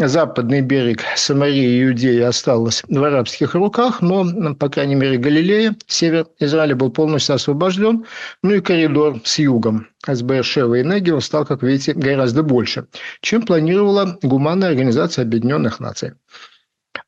[0.00, 6.26] Западный берег Самарии и Иудеи остался в арабских руках, но, по крайней мере, Галилея, север
[6.38, 8.04] Израиля был полностью освобожден.
[8.44, 12.86] Ну и коридор с югом с Бершева и Негева стал, как видите, гораздо больше,
[13.22, 16.12] чем планировала Гуманная организация Объединенных Наций.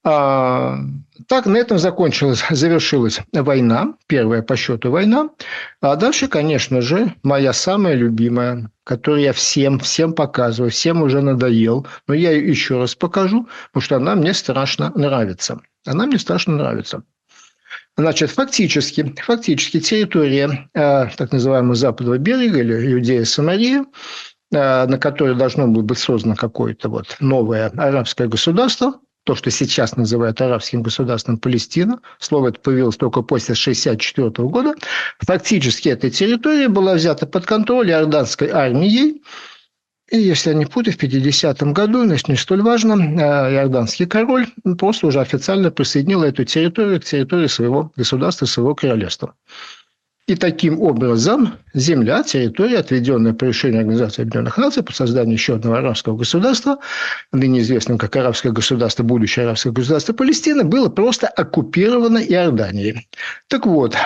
[0.02, 0.78] А,
[1.26, 5.30] так, на этом закончилась, завершилась война, первая по счету война.
[5.82, 11.86] А дальше, конечно же, моя самая любимая, которую я всем, всем показываю, всем уже надоел,
[12.06, 15.60] но я ее еще раз покажу, потому что она мне страшно нравится.
[15.86, 17.02] Она мне страшно нравится.
[17.96, 23.84] Значит, фактически, фактически территория э, так называемого западного берега или Иудея-Самария,
[24.52, 29.96] э, на которой должно было быть создано какое-то вот новое арабское государство, то, что сейчас
[29.96, 34.74] называют арабским государством Палестина, слово это появилось только после 1964 года,
[35.20, 39.22] фактически эта территория была взята под контроль иорданской армией,
[40.10, 44.48] и если я не путаю, в 50 году, значит, не столь важно, э, иорданский король
[44.76, 49.34] просто уже официально присоединил эту территорию к территории своего государства, своего королевства.
[50.30, 55.78] И таким образом земля, территория, отведенная по решению Организации Объединенных Наций по созданию еще одного
[55.78, 56.78] арабского государства,
[57.32, 63.08] ныне известным как арабское государство, будущее арабское государство Палестины, было просто оккупировано Иорданией.
[63.48, 63.96] Так вот,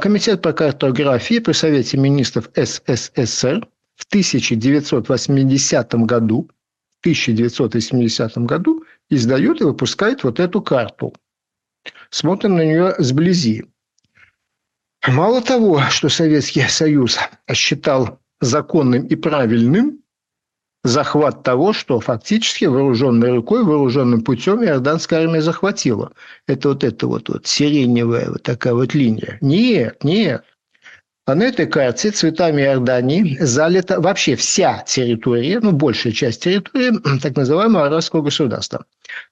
[0.00, 3.66] Комитет по картографии при Совете министров СССР
[3.96, 6.48] в 1980 году,
[6.96, 11.12] в 1980 году издает и выпускает вот эту карту.
[12.10, 13.64] Смотрим на нее сблизи.
[15.06, 17.18] Мало того, что Советский Союз
[17.52, 19.98] считал законным и правильным
[20.84, 26.12] захват того, что фактически вооруженной рукой, вооруженным путем иорданская армия захватила.
[26.46, 29.38] Это вот эта вот, вот сиреневая вот такая вот линия.
[29.40, 30.44] Нет, нет.
[31.24, 37.36] А на этой карте цветами Иордании залита вообще вся территория, ну, большая часть территории так
[37.36, 38.86] называемого арабского государства.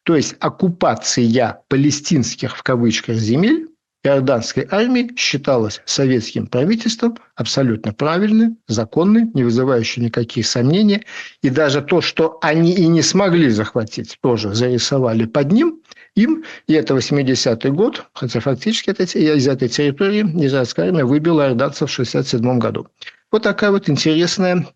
[0.04, 3.69] То есть оккупация палестинских в кавычках земель
[4.02, 11.04] иорданской армии считалась советским правительством абсолютно правильной, законной, не вызывающей никаких сомнений.
[11.42, 15.80] И даже то, что они и не смогли захватить, тоже зарисовали под ним,
[16.16, 16.44] им.
[16.66, 21.92] И это 80-й год, хотя фактически это, из этой территории израильская армия выбила иорданцев в
[21.92, 22.88] 67 году.
[23.30, 24.66] Вот такая вот интересная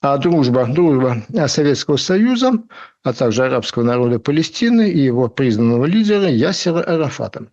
[0.00, 2.52] а, дружба, дружба Советского Союза,
[3.04, 7.46] а также арабского народа Палестины и его признанного лидера Ясера Арафата.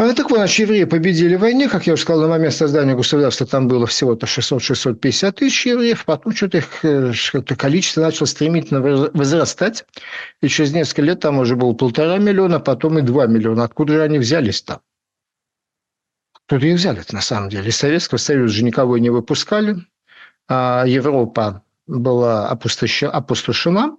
[0.00, 1.68] А, так вот, значит, евреи победили в войне.
[1.68, 6.06] Как я уже сказал, на момент создания государства там было всего-то 600-650 тысяч евреев.
[6.06, 9.84] Потом что-то их э, что количество начало стремительно возрастать.
[10.40, 13.64] И через несколько лет там уже было полтора миллиона, а потом и два миллиона.
[13.64, 14.80] Откуда же они взялись-то?
[16.32, 17.68] Откуда их взяли на самом деле?
[17.68, 19.76] Из Советского Союза же никого не выпускали.
[20.48, 23.96] А Европа была опустошена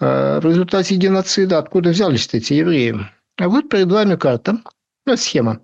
[0.00, 1.58] э, в результате геноцида.
[1.58, 2.96] Откуда взялись эти евреи?
[3.36, 4.58] А вот перед вами карта–
[5.12, 5.62] ну, схема,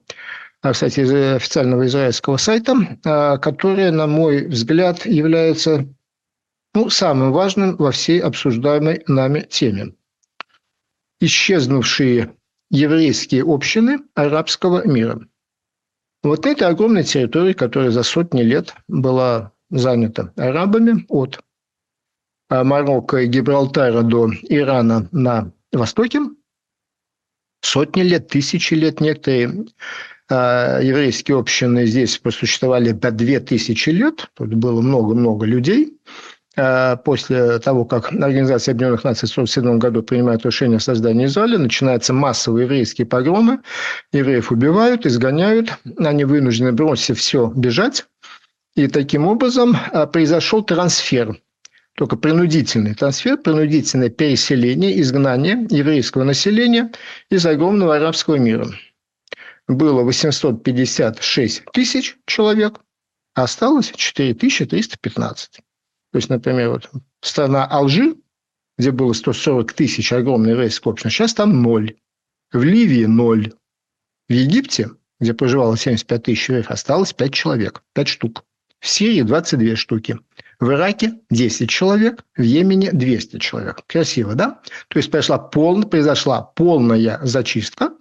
[0.63, 2.75] а, кстати, из официального израильского сайта,
[3.05, 5.87] а, которая, на мой взгляд, является
[6.75, 9.95] ну, самым важным во всей обсуждаемой нами теме.
[11.21, 12.35] Исчезнувшие
[12.71, 15.21] еврейские общины арабского мира.
[16.23, 21.41] Вот этой огромной территории, которая за сотни лет была занята арабами от
[22.49, 26.21] Марокко и Гибралтара до Ирана на востоке,
[27.65, 29.01] сотни лет, тысячи лет.
[29.01, 29.67] Некоторые
[30.31, 34.27] э, еврейские общины здесь просуществовали до две тысячи лет.
[34.35, 35.99] Тут было много-много людей.
[36.57, 41.59] Э, после того, как Организация Объединенных Наций в 1947 году принимает решение о создании Израиля,
[41.59, 43.61] начинаются массовые еврейские погромы.
[44.13, 45.71] Евреев убивают, изгоняют.
[45.99, 48.05] Они вынуждены бросить все, бежать.
[48.77, 51.37] И таким образом э, произошел трансфер
[51.95, 56.93] только принудительный трансфер, принудительное переселение, изгнание еврейского населения
[57.31, 58.67] из огромного арабского мира.
[59.69, 62.81] Было 856 тысяч человек,
[63.35, 65.51] а осталось 4315.
[65.57, 65.63] То
[66.19, 66.91] есть, например, вот
[67.23, 68.17] страна Алжир,
[68.77, 71.97] где было 140 тысяч огромной еврейской общности, сейчас там ноль.
[72.53, 73.53] В Ливии ноль.
[74.29, 74.91] В Египте,
[75.21, 78.45] где проживало 75 тысяч евреев, осталось 5 человек, 5 штук.
[78.81, 80.19] В Сирии 22 штуки.
[80.65, 83.83] В Ираке 10 человек, в Йемене 200 человек.
[83.87, 84.63] Красиво, да?
[84.89, 87.93] То есть произошла, пол, произошла полная зачистка.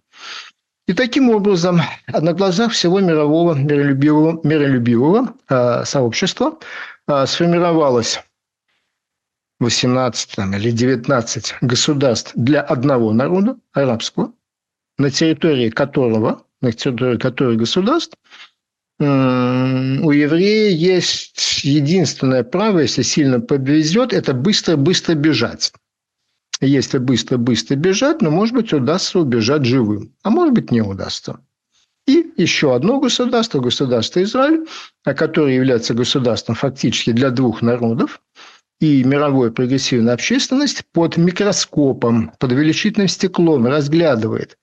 [0.87, 6.57] И таким образом на глазах всего мирового миролюбивого, миролюбивого э, сообщества
[7.09, 8.21] э, сформировалось
[9.59, 14.31] 18 там, или 19 государств для одного народа, арабского,
[14.97, 18.17] на территории которого, на территории которого государств
[19.03, 25.73] у еврея есть единственное право, если сильно повезет, это быстро-быстро бежать.
[26.61, 31.39] Если быстро-быстро бежать, но, может быть, удастся убежать живым, а может быть, не удастся.
[32.05, 34.65] И еще одно государство, государство Израиль,
[35.03, 38.21] которое является государством фактически для двух народов,
[38.79, 44.57] и мировая прогрессивная общественность под микроскопом, под увеличительным стеклом разглядывает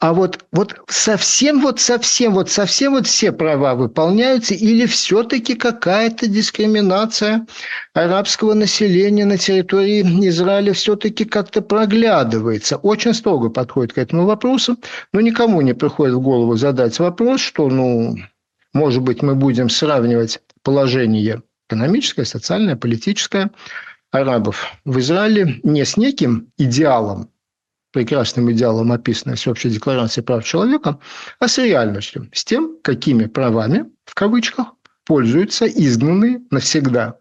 [0.00, 6.28] а вот, вот совсем, вот совсем, вот совсем вот все права выполняются или все-таки какая-то
[6.28, 7.46] дискриминация
[7.94, 12.76] арабского населения на территории Израиля все-таки как-то проглядывается.
[12.76, 14.76] Очень строго подходит к этому вопросу,
[15.12, 18.16] но никому не приходит в голову задать вопрос, что, ну,
[18.72, 23.50] может быть, мы будем сравнивать положение экономическое, социальное, политическое
[24.12, 27.30] арабов в Израиле не с неким идеалом,
[27.98, 31.00] прекрасным идеалом, описанной Всеобщей декларации прав человека,
[31.40, 34.68] а с реальностью, с тем, какими правами, в кавычках,
[35.04, 37.16] пользуются изгнанные навсегда,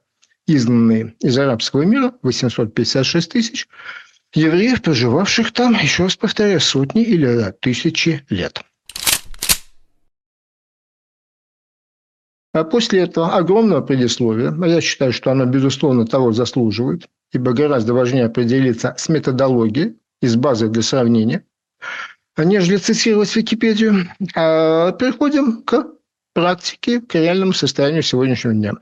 [0.46, 3.68] изгнанные из арабского мира 856 тысяч
[4.36, 8.62] евреев, проживавших там, еще раз повторяю, сотни или тысячи лет.
[12.54, 17.96] А после этого огромного предисловия, а я считаю, что оно, безусловно, того заслуживает, ибо гораздо
[17.96, 21.44] важнее определиться с методологией, из базы для сравнения,
[22.38, 24.08] нежели цитировать Википедию.
[24.36, 25.88] А переходим к
[26.34, 28.74] практике, к реальному состоянию сегодняшнего дня.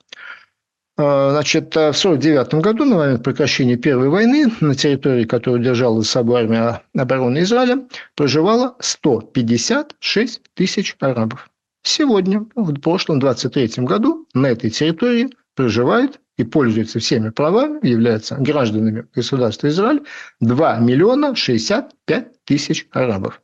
[0.97, 6.07] А, значит, в 1949 году, на момент прекращения Первой войны, на территории, которую держала за
[6.07, 11.49] собой армия обороны Израиля, проживало 156 тысяч арабов.
[11.83, 19.05] Сегодня, в прошлом 23 году, на этой территории проживает и пользуется всеми правами, являются гражданами
[19.13, 20.03] государства Израиль
[20.41, 23.41] 2 миллиона 65 тысяч арабов.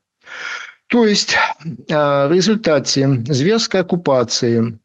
[0.87, 1.35] То есть
[1.89, 4.77] а, в результате зверской оккупации,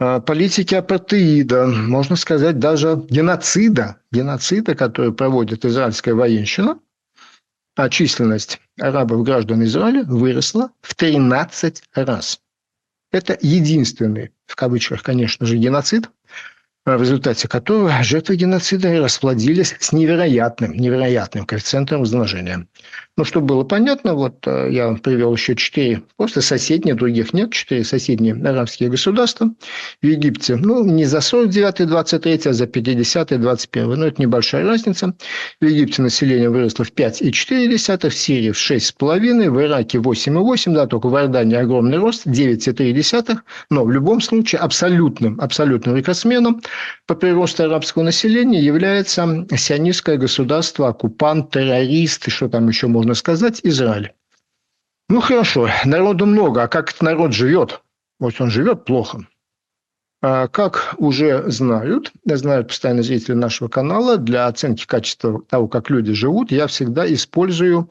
[0.00, 6.80] а, политики апартеида, можно сказать, даже геноцида, геноцида, который проводит израильская военщина,
[7.76, 12.40] а численность арабов граждан Израиля выросла в 13 раз.
[13.12, 16.08] Это единственный, в кавычках, конечно же, геноцид,
[16.84, 22.66] в результате которого жертвы геноцида расплодились с невероятным, невероятным коэффициентом размножения.
[23.18, 27.84] Ну, чтобы было понятно, вот э, я привел еще четыре, просто соседние, других нет, четыре
[27.84, 29.50] соседние арабские государства
[30.00, 30.56] в Египте.
[30.56, 33.96] Ну, не за 49-23, а за 50-21.
[33.96, 35.14] Но это небольшая разница.
[35.60, 41.08] В Египте население выросло в 5,4, в Сирии в 6,5, в Ираке 8,8, да, только
[41.08, 43.40] в Иордании огромный рост, 9,3.
[43.68, 46.62] Но в любом случае абсолютным, абсолютным рекордсменом
[47.06, 53.14] по приросту арабского населения является сионистское государство, оккупант, террорист, и что там еще можно можно
[53.14, 54.12] сказать, Израиль.
[55.08, 57.80] Ну хорошо, народу много, а как этот народ живет?
[58.20, 59.26] Вот он живет плохо.
[60.22, 66.12] А как уже знают, знают постоянно зрители нашего канала, для оценки качества того, как люди
[66.12, 67.90] живут, я всегда использую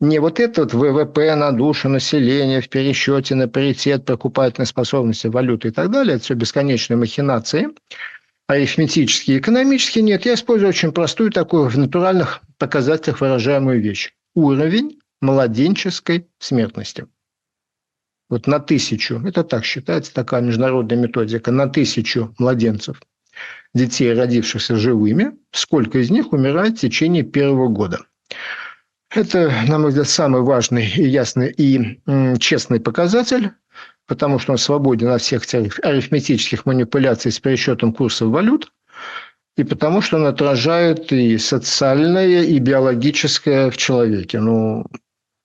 [0.00, 5.70] не вот этот ВВП на душу населения в пересчете на паритет покупательной способности валюты и
[5.70, 7.68] так далее, это все бесконечные махинации,
[8.48, 16.28] арифметические, экономические, нет, я использую очень простую такую в натуральных показателях выражаемую вещь уровень младенческой
[16.38, 17.06] смертности.
[18.28, 23.00] Вот на тысячу, это так считается, такая международная методика, на тысячу младенцев,
[23.74, 28.00] детей, родившихся живыми, сколько из них умирает в течение первого года.
[29.10, 32.00] Это, на мой взгляд, самый важный и ясный и
[32.38, 33.52] честный показатель,
[34.06, 35.44] потому что он свободен от всех
[35.82, 38.72] арифметических манипуляций с пересчетом курсов валют–
[39.56, 44.38] и потому что он отражает и социальное, и биологическое в человеке.
[44.40, 44.84] Ну,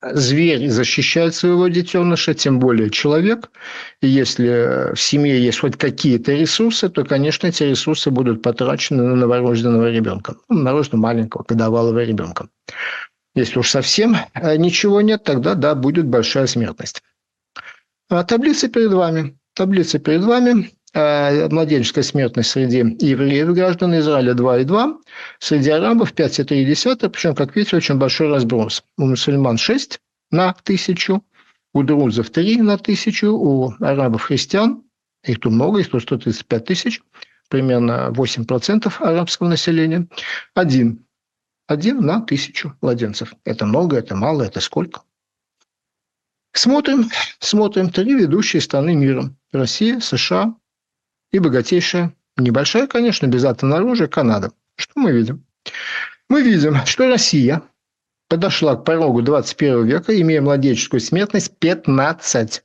[0.01, 3.51] зверь защищает своего детеныша, тем более человек.
[4.01, 9.15] И если в семье есть хоть какие-то ресурсы, то, конечно, эти ресурсы будут потрачены на
[9.15, 12.49] новорожденного ребенка, ну, новорожденного маленького годовалого ребенка.
[13.33, 17.01] Если уж совсем э, ничего нет, тогда, да, будет большая смертность.
[18.09, 19.37] А таблица перед вами.
[19.53, 20.71] Таблица перед вами.
[20.93, 24.97] Э, младенческая смертность среди евреев, граждан Израиля 2,2,
[25.39, 28.83] среди арабов 5,3, причем, как видите, очень большой разброс.
[28.97, 31.23] У мусульман 6 на тысячу,
[31.73, 34.83] у друзов 3 на тысячу, у арабов-христиан,
[35.23, 37.01] их тут много, их тут 135 тысяч,
[37.47, 40.09] примерно 8% арабского населения,
[40.55, 41.05] один,
[41.67, 43.33] один на тысячу младенцев.
[43.45, 45.03] Это много, это мало, это сколько?
[46.51, 49.33] Смотрим, смотрим три ведущие страны мира.
[49.53, 50.53] Россия, США,
[51.31, 54.51] и богатейшая, небольшая, конечно, без атомного оружия, Канада.
[54.75, 55.45] Что мы видим?
[56.29, 57.61] Мы видим, что Россия
[58.29, 62.63] подошла к порогу 21 века, имея младенческую смертность 15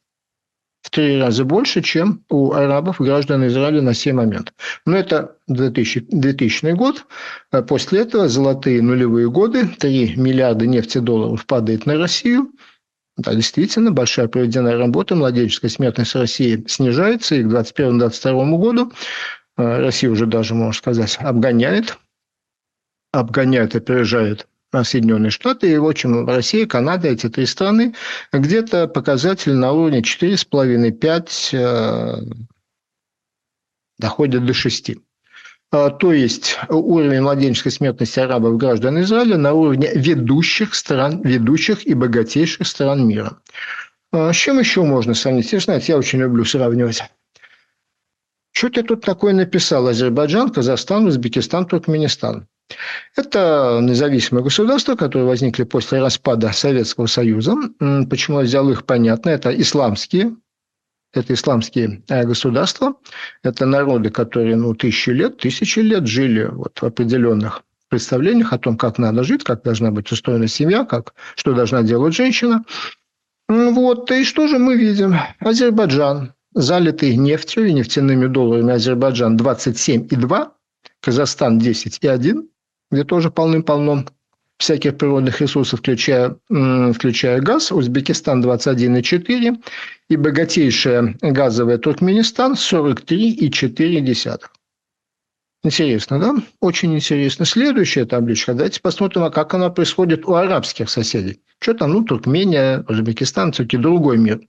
[0.83, 4.55] в три раза больше, чем у арабов, граждан Израиля на сей момент.
[4.85, 7.07] Но это 2000, 2000 год.
[7.51, 12.53] А после этого золотые нулевые годы, 3 миллиарда нефти долларов падает на Россию–
[13.17, 18.93] да, действительно, большая проведенная работа, младенческая смертность России снижается, и к 2021-2022 году
[19.57, 21.97] э, Россия уже даже, можно сказать, обгоняет,
[23.13, 24.47] обгоняет, опережает
[24.83, 27.95] Соединенные Штаты, и, в общем, Россия, Канада, эти три страны,
[28.33, 32.23] где-то показатель на уровне 4,5-5 э,
[33.99, 34.91] доходят до 6.
[35.73, 41.95] А, то есть уровень младенческой смертности арабов граждан Израиля на уровне ведущих стран, ведущих и
[41.95, 43.39] богатейших стран мира.
[44.13, 45.53] А, с чем еще можно сравнить?
[45.53, 47.03] Вы знаете, я очень люблю сравнивать.
[48.53, 49.87] Что ты тут такое написал?
[49.87, 52.49] Азербайджан, Казахстан, Узбекистан, Туркменистан.
[53.15, 57.55] Это независимые государства, которые возникли после распада Советского Союза.
[58.09, 59.31] Почему я взял их, понятно.
[59.31, 60.37] Это исламские
[61.17, 62.95] это исламские э, государства,
[63.43, 68.77] это народы, которые ну, тысячи лет, тысячи лет жили вот в определенных представлениях о том,
[68.77, 72.65] как надо жить, как должна быть устроена семья, как, что должна делать женщина.
[73.49, 75.15] Вот, и что же мы видим?
[75.39, 80.49] Азербайджан, залитый нефтью и нефтяными долларами Азербайджан 27,2,
[81.01, 82.49] Казахстан 10,1,
[82.91, 84.05] где тоже полным-полно
[84.59, 89.63] всяких природных ресурсов, включая, включая газ, Узбекистан 21,4
[90.09, 94.41] и богатейшая газовая Туркменистан 43,4.
[95.63, 96.35] Интересно, да?
[96.61, 97.45] Очень интересно.
[97.45, 98.55] Следующая табличка.
[98.55, 101.41] Давайте посмотрим, а как она происходит у арабских соседей.
[101.59, 104.41] Что там, ну, Туркмения, Узбекистан, все-таки другой мир.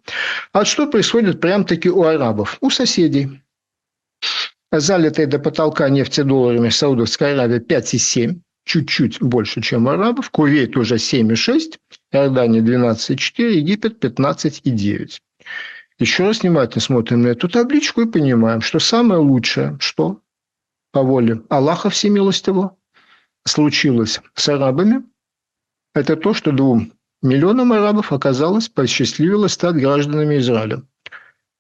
[0.52, 2.58] А что происходит прям-таки у арабов?
[2.62, 3.42] У соседей.
[4.72, 10.30] Залитые до потолка нефтедолларами Саудовская Аравия 5,7, чуть-чуть больше, чем арабов.
[10.30, 11.80] Кувейт уже 7,6,
[12.12, 15.20] Иордания 12,4, Египет 15,9.
[16.00, 20.22] Еще раз внимательно смотрим на эту табличку и понимаем, что самое лучшее, что
[20.92, 22.76] по воле Аллаха Всемилостивого
[23.46, 25.04] случилось с арабами,
[25.96, 26.92] это то, что двум
[27.24, 30.84] миллионам арабов оказалось, посчастливилось стать гражданами Израиля.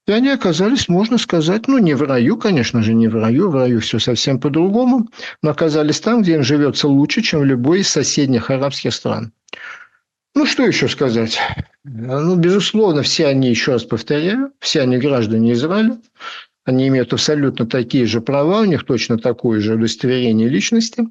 [0.07, 3.55] И они оказались, можно сказать, ну, не в раю, конечно же, не в раю, в
[3.55, 5.09] раю все совсем по-другому,
[5.43, 9.33] но оказались там, где им живется лучше, чем в любой из соседних арабских стран.
[10.33, 11.39] Ну, что еще сказать?
[11.83, 15.97] Ну, безусловно, все они, еще раз повторяю, все они граждане Израиля,
[16.63, 21.07] они имеют абсолютно такие же права, у них точно такое же удостоверение личности,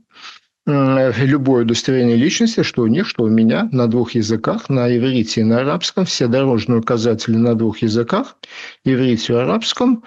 [0.67, 5.45] любое удостоверение личности, что у них, что у меня, на двух языках, на иврите и
[5.45, 8.37] на арабском, все дорожные указатели на двух языках,
[8.85, 10.03] иврите и арабском,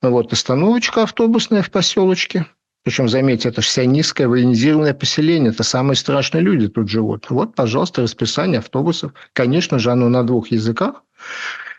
[0.00, 2.46] вот остановочка автобусная в поселочке,
[2.84, 5.52] причем, заметьте, это же низкое военизированное поселение.
[5.52, 7.30] Это самые страшные люди тут живут.
[7.30, 9.12] Вот, пожалуйста, расписание автобусов.
[9.32, 11.02] Конечно же, оно на двух языках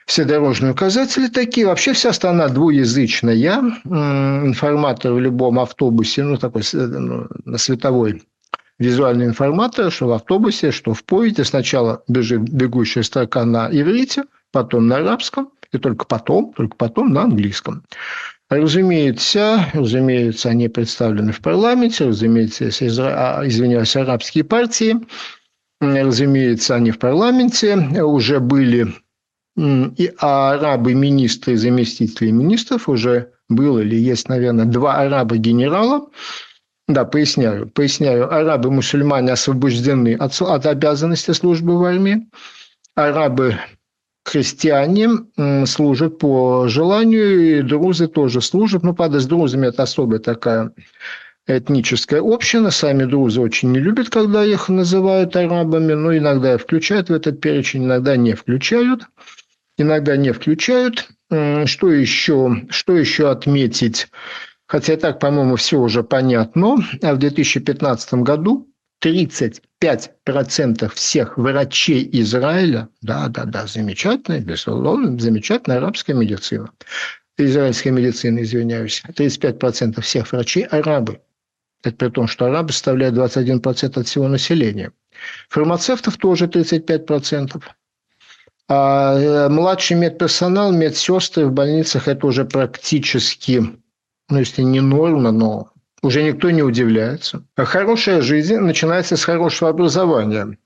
[0.06, 1.66] все дорожные указатели такие.
[1.68, 3.36] Вообще вся страна двуязычная.
[3.86, 8.24] Информатор в любом автобусе, ну, такой ну, на световой
[8.78, 11.44] визуальный информатор, что в автобусе, что в поезде.
[11.44, 17.24] Сначала бежит бегущая строка на иврите, потом на арабском, и только потом, только потом на
[17.24, 17.84] английском.
[18.50, 23.40] Разумеется, разумеется, они представлены в парламенте, разумеется, изра...
[23.40, 24.98] А, извиняюсь, арабские партии,
[25.82, 28.94] разумеется, они в парламенте уже были
[29.58, 36.08] и арабы министры заместители министров уже было или есть, наверное, два араба-генерала.
[36.88, 37.68] Да, поясняю.
[37.70, 38.32] Поясняю.
[38.32, 42.28] Арабы-мусульмане освобождены от, от обязанности службы в армии.
[42.96, 43.58] Арабы
[44.24, 45.10] христиане
[45.66, 48.84] служат по желанию, и друзы тоже служат.
[48.84, 50.72] Ну, правда, с друзами это особая такая
[51.48, 52.72] этническая община.
[52.72, 57.86] Сами друзы очень не любят, когда их называют арабами, но иногда включают в этот перечень,
[57.86, 59.08] иногда не включают
[59.78, 61.08] иногда не включают.
[61.30, 64.08] Что еще, что еще отметить?
[64.68, 66.78] Хотя и так, по-моему, все уже понятно.
[67.02, 68.68] А в 2015 году
[69.04, 76.72] 35% всех врачей Израиля, да, да, да, замечательная, безусловно, замечательная арабская медицина,
[77.38, 81.22] израильская медицина, извиняюсь, 35% всех врачей– арабы.
[81.84, 84.92] Это при том, что арабы составляют 21% от всего населения.
[85.50, 87.62] Фармацевтов тоже 35%.
[88.68, 93.64] А э, младший медперсонал, медсестры в больницах– это уже практически,
[94.30, 97.44] ну, если не норма, но уже никто не удивляется.
[97.56, 100.58] Хорошая жизнь начинается с хорошего образования.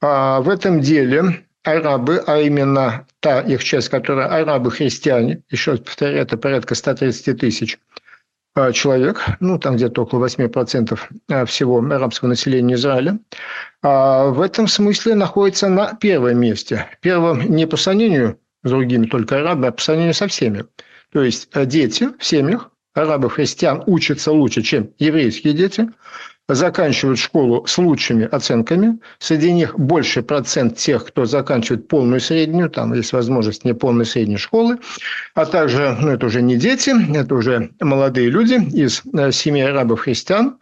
[0.00, 6.22] А в этом деле арабы, а именно та их часть, которая арабы-христиане, еще раз повторяю,
[6.22, 7.78] это порядка 130 тысяч–
[8.72, 10.98] человек, ну, там где-то около 8%
[11.30, 13.18] а, всего арабского населения Израиля,
[13.82, 16.86] а, в этом смысле находится на первом месте.
[17.00, 20.64] Первым не по сравнению с другими только арабами, а по сравнению со всеми.
[21.12, 25.90] То есть дети в семьях арабов-христиан учатся лучше, чем еврейские дети–
[26.48, 28.98] заканчивают школу с лучшими оценками.
[29.18, 34.36] Среди них больше процент тех, кто заканчивает полную среднюю, там есть возможность не полной средней
[34.36, 34.78] школы,
[35.34, 40.58] а также, ну это уже не дети, это уже молодые люди из э, семьи арабов-христиан,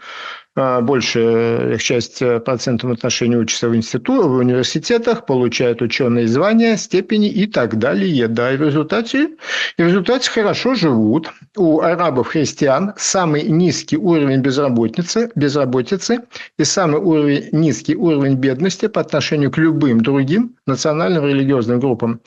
[0.55, 7.29] большая их часть э, процентом отношении учатся в институтах, в университетах, получают ученые звания, степени
[7.29, 8.29] и так далее.
[8.29, 9.31] Да, и в результате,
[9.79, 11.31] и в результате хорошо живут.
[11.57, 16.21] У арабов-христиан самый низкий уровень безработицы, безработицы
[16.59, 22.21] и самый уровень, низкий уровень бедности по отношению к любым другим национальным религиозным группам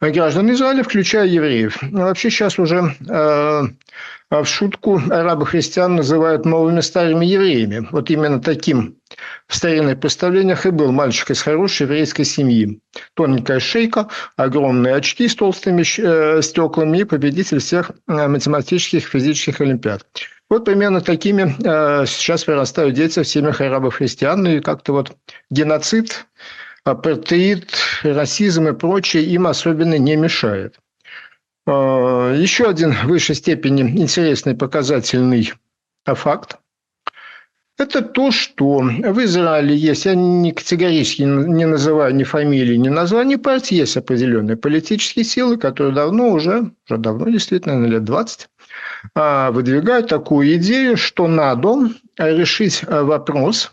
[0.00, 1.78] граждан Израиля, включая евреев.
[1.90, 3.62] Вообще сейчас уже э, а
[4.40, 7.86] в шутку арабы-христиан называют новыми старыми евреями.
[7.92, 8.96] Вот именно таким
[9.46, 12.80] в старинных представлениях и был мальчик из хорошей еврейской семьи.
[13.14, 19.60] Тоненькая шейка, огромные очки с толстыми э, стеклами и победитель всех э, математических и физических
[19.60, 20.06] олимпиад.
[20.48, 24.46] Вот примерно такими э, сейчас вырастают дети в семьях арабов-христиан.
[24.46, 25.12] И как-то вот
[25.50, 26.26] геноцид,
[26.84, 27.70] апартеид,
[28.02, 30.76] расизм и прочее им особенно не мешает.
[31.66, 35.52] А, еще один в высшей степени интересный показательный
[36.04, 36.58] факт–
[37.78, 43.38] это то, что в Израиле есть, я не категорически не называю ни фамилии, ни названий
[43.38, 48.48] партии, есть определенные политические силы, которые давно уже, уже давно, действительно, на лет 20,
[49.14, 53.72] а, выдвигают такую идею, что надо решить вопрос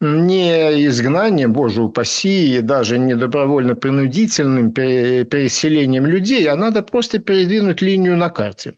[0.00, 8.16] не изгнанием, боже упаси, и даже не добровольно-принудительным переселением людей, а надо просто передвинуть линию
[8.16, 8.74] на карте.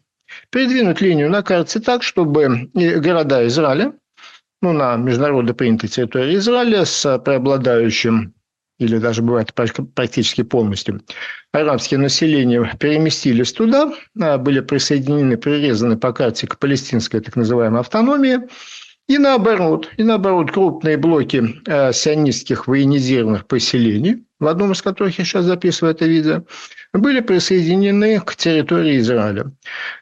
[0.49, 3.93] Передвинуть линию на карте так, чтобы города Израиля,
[4.61, 8.33] ну, на международно принятой территории Израиля с преобладающим
[8.81, 11.01] или даже бывает практически полностью,
[11.51, 18.39] арабские населения переместились туда, а, были присоединены, прирезаны по карте к палестинской так называемой автономии,
[19.07, 25.25] и наоборот, и наоборот, крупные блоки э, сионистских военизированных поселений, в одном из которых я
[25.25, 26.43] сейчас записываю это видео,
[26.93, 29.51] были присоединены к территории Израиля.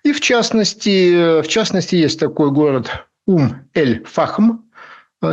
[0.04, 2.90] И в частности, в частности есть такой город
[3.26, 4.70] Ум-эль-Фахм,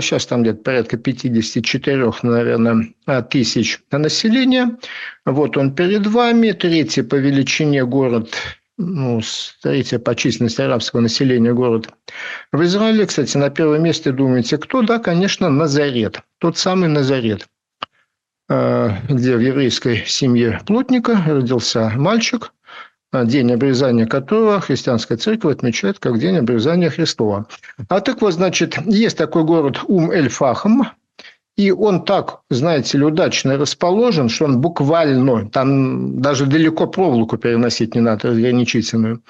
[0.00, 2.92] Сейчас там где-то порядка 54, наверное,
[3.30, 4.76] тысяч населения.
[5.24, 6.50] Вот он перед вами.
[6.50, 8.34] Третий по величине город
[8.78, 9.20] ну,
[9.62, 11.88] третья по численности арабского населения город
[12.52, 13.06] в Израиле.
[13.06, 14.82] Кстати, на первом месте думаете, кто?
[14.82, 16.20] Да, конечно, Назарет.
[16.38, 17.46] Тот самый Назарет,
[18.48, 22.52] э, где в еврейской семье плотника родился мальчик,
[23.12, 27.46] э, день обрезания которого христианская церковь отмечает как день обрезания Христова.
[27.88, 30.82] А так вот, значит, есть такой город Ум-эль-Фахм,
[31.56, 37.94] и он так, знаете ли, удачно расположен, что он буквально, там даже далеко проволоку переносить
[37.94, 39.22] не надо, разграничительную.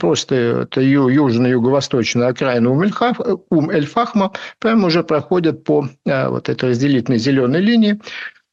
[0.00, 8.00] Просто это южно-юго-восточная окраина Ум-эль-Фахма прямо уже проходит по а, вот этой разделительной зеленой линии,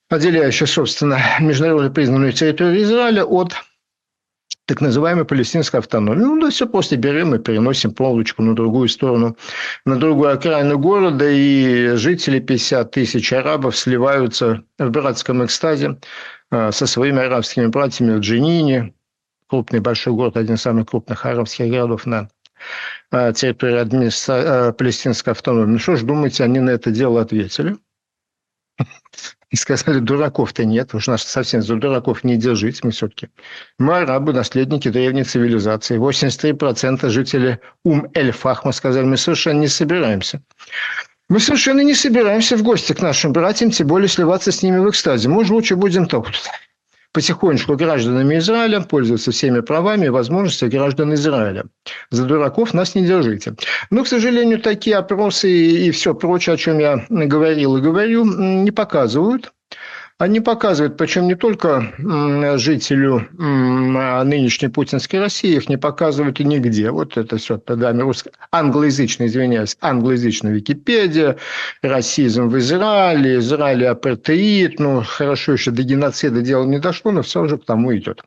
[0.09, 3.53] отделяющей, собственно, международно признанную территорию Израиля от
[4.65, 6.23] так называемой палестинской автономии.
[6.23, 9.37] Ну, да, все просто берем и переносим проволочку на другую сторону,
[9.85, 15.99] на другую окраину города, и жители 50 тысяч арабов сливаются в братском экстазе
[16.51, 18.93] э, со своими арабскими братьями в Джинине,
[19.47, 22.29] крупный большой город, один из самых крупных арабских городов на
[23.11, 24.33] э, территории администра...
[24.33, 25.73] Э, палестинской автономии.
[25.73, 27.77] Ну что ж, думаете, они на это дело ответили?
[29.55, 33.29] И сказали, дураков-то нет, уж нас совсем за дураков не держите, мы все-таки.
[33.79, 35.97] Мы арабы, наследники древней цивилизации.
[35.97, 40.41] 83% жителей Ум-эль-Фахма сказали, мы совершенно не собираемся.
[41.29, 44.89] Мы совершенно не собираемся в гости к нашим братьям, тем более сливаться с ними в
[44.89, 45.29] экстазе.
[45.29, 46.27] Мы же лучше будем так
[47.15, 51.63] потихонечку гражданами Израиля, пользоваться всеми правами и возможностями граждан Израиля.
[52.11, 53.55] За дураков нас не держите.
[53.89, 58.71] Но, к сожалению, такие опросы и все прочее, о чем я говорил и говорю, не
[58.71, 59.53] показывают
[60.17, 61.93] они показывают, причем не только
[62.57, 66.89] жителю нынешней путинской России, их не показывают и нигде.
[66.89, 68.31] Вот это все тогда русско...
[68.51, 71.35] англоязычная, извиняюсь, англоязычная Википедия,
[71.81, 77.41] расизм в Израиле, Израиле апартеид, ну, хорошо, еще до геноцида дело не дошло, но все
[77.41, 78.23] уже к тому идет.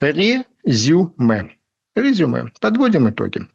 [0.00, 1.56] Резюме.
[1.96, 2.52] Резюме.
[2.60, 3.48] Подводим итоги.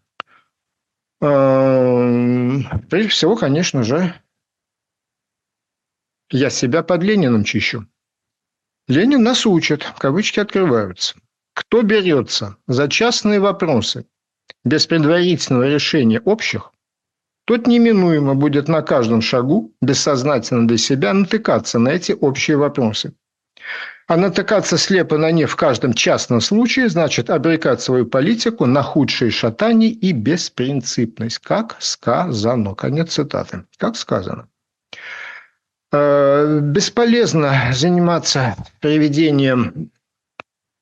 [1.22, 4.14] Эм, прежде всего, конечно же,
[6.32, 7.88] я себя под Лениным чищу.
[8.88, 11.16] Ленин нас учит, кавычки открываются.
[11.54, 14.06] Кто берется за частные вопросы
[14.64, 16.72] без предварительного решения общих,
[17.46, 23.14] тот неминуемо будет на каждом шагу бессознательно для себя натыкаться на эти общие вопросы.
[24.08, 29.30] А натыкаться слепо на них в каждом частном случае значит обрекать свою политику на худшие
[29.30, 32.74] шатания и беспринципность, как сказано.
[32.74, 33.66] Конец цитаты.
[33.78, 34.48] Как сказано.
[35.92, 39.90] Э, бесполезно заниматься приведением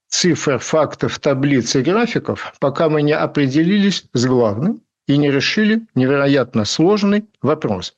[0.10, 6.66] цифр, фактов, таблиц и графиков, пока мы не определились с главным и не решили невероятно
[6.66, 7.96] сложный вопрос.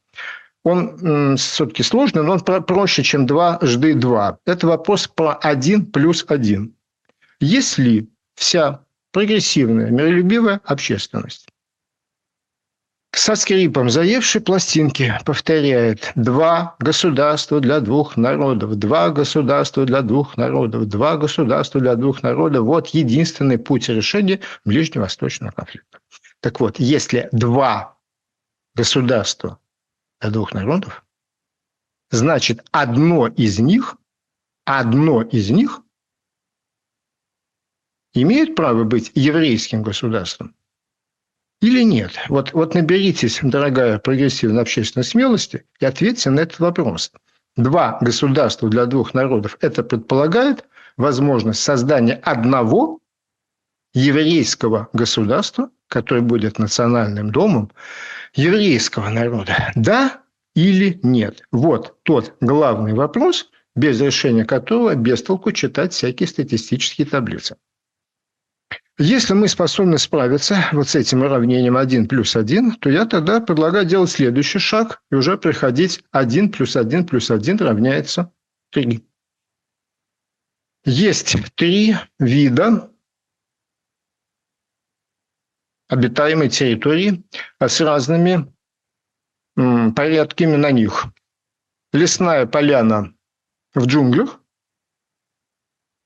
[0.63, 4.39] Он все-таки сложный, но он проще, чем 2 жды 2.
[4.45, 6.71] Это вопрос про 1 плюс 1.
[7.39, 8.81] Если вся
[9.11, 11.48] прогрессивная, миролюбивая общественность
[13.11, 20.87] со скрипом заевшей пластинки повторяет «Два государства для двух народов, два государства для двух народов,
[20.87, 22.65] два государства для двух народов».
[22.65, 25.99] Вот единственный путь решения ближневосточного конфликта.
[26.39, 27.97] Так вот, если два
[28.75, 29.59] государства
[30.21, 31.03] для двух народов,
[32.11, 33.97] значит, одно из них,
[34.65, 35.81] одно из них
[38.13, 40.55] имеет право быть еврейским государством
[41.61, 42.11] или нет?
[42.29, 47.11] Вот, вот наберитесь, дорогая прогрессивная общественной смелости, и ответьте на этот вопрос.
[47.57, 52.99] Два государства для двух народов– это предполагает возможность создания одного
[53.93, 57.71] еврейского государства, которое будет национальным домом
[58.35, 59.71] еврейского народа.
[59.75, 60.21] Да
[60.55, 61.43] или нет?
[61.51, 67.55] Вот тот главный вопрос, без решения которого без толку читать всякие статистические таблицы.
[69.01, 73.85] Если мы способны справиться вот с этим уравнением 1 плюс 1, то я тогда предлагаю
[73.85, 78.33] делать следующий шаг и уже приходить 1 плюс 1 плюс 1 равняется
[78.71, 79.01] 3.
[80.83, 82.91] Есть три вида
[85.87, 87.23] обитаемой территории
[87.57, 88.53] с разными
[89.55, 91.05] порядками на них.
[91.93, 93.15] Лесная поляна
[93.73, 94.41] в джунглях,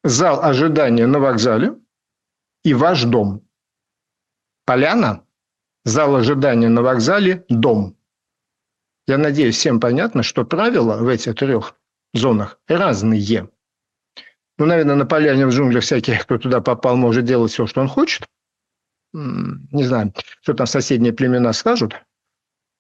[0.03, 1.82] зал ожидания на вокзале
[2.64, 3.47] и ваш дом.
[4.66, 5.26] Поляна,
[5.86, 7.97] зал ожидания на вокзале, дом.
[9.07, 11.76] Я надеюсь, всем понятно, что правила в этих трех
[12.14, 13.49] зонах разные.
[14.57, 17.88] Ну, наверное, на поляне в джунглях всякий, кто туда попал, может делать все, что он
[17.88, 18.26] хочет.
[19.14, 21.95] Не знаю, что там соседние племена скажут.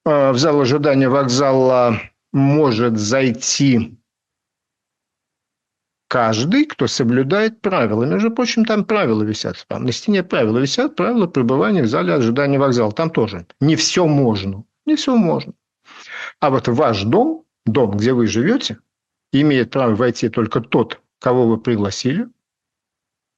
[0.05, 1.99] А, в зал ожидания вокзала
[2.31, 3.99] может зайти
[6.13, 8.03] каждый, кто соблюдает правила.
[8.03, 9.65] Между прочим, там правила висят.
[9.67, 12.91] Там на стене правила висят, правила пребывания в зале ожидания вокзала.
[12.91, 13.47] Там тоже.
[13.59, 14.63] Не все можно.
[14.85, 15.53] Не все можно.
[16.39, 18.77] А вот ваш дом, дом, где вы живете,
[19.31, 22.27] имеет право войти только тот, кого вы пригласили,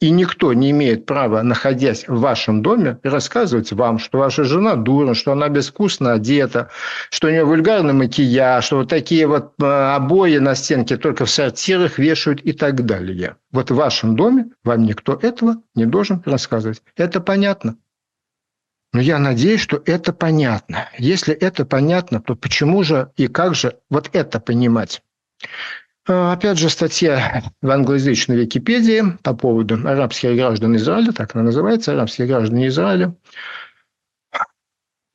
[0.02, 5.14] и никто не имеет права, находясь в вашем доме, рассказывать вам, что ваша жена дура,
[5.14, 6.70] что она безвкусно одета,
[7.10, 11.30] что у нее вульгарный макияж, что вот такие вот э, обои на стенке только в
[11.30, 13.38] сортирах вешают и так далее.
[13.52, 16.82] Вот в вашем доме вам никто этого не должен рассказывать.
[16.98, 17.78] Это понятно?
[18.92, 20.90] Но я надеюсь, что это понятно.
[20.98, 25.02] Если это понятно, то почему же и как же вот это понимать?
[26.08, 31.94] А, опять же, статья в англоязычной Википедии по поводу арабских граждан Израиля, так она называется,
[31.94, 33.16] арабские граждане Израиля.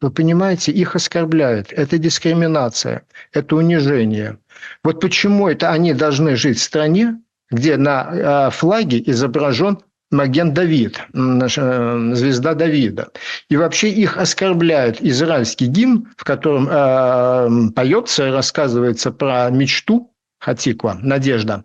[0.01, 1.73] Вы понимаете, их оскорбляют.
[1.73, 4.39] Это дискриминация, это унижение.
[4.83, 7.21] Вот почему это они должны жить в стране,
[7.51, 8.01] где на
[8.47, 9.79] а, флаге изображен
[10.11, 13.11] Маген Давид, э, звезда Давида.
[13.49, 20.10] И вообще их оскорбляют израильский гимн, в котором э, поется, рассказывается про мечту
[20.41, 21.65] Хатиква, надежда,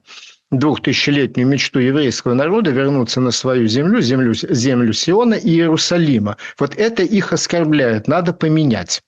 [0.52, 6.38] двухтысячелетнюю мечту еврейского народа вернуться на свою землю, землю, землю Сиона и Иерусалима.
[6.60, 9.02] Вот это их оскорбляет, надо поменять.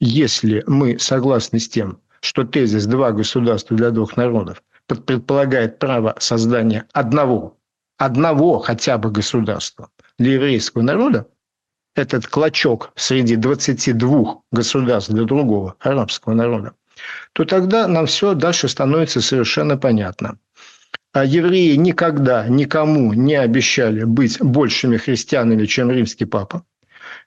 [0.00, 6.86] Если мы согласны с тем, что тезис «два государства для двух народов» предполагает право создания
[6.92, 7.58] одного,
[7.96, 11.26] одного хотя бы государства для еврейского народа,
[11.94, 16.72] этот клочок среди 22 государств для другого арабского народа,
[17.32, 20.38] то тогда нам все дальше становится совершенно понятно.
[21.12, 26.64] А евреи никогда никому не обещали быть большими христианами, чем римский папа.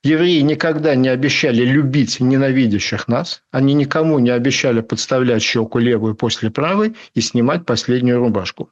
[0.03, 3.43] Евреи никогда не обещали любить ненавидящих нас.
[3.51, 8.69] Они никому не обещали подставлять щеку левую после правой и снимать последнюю рубашку.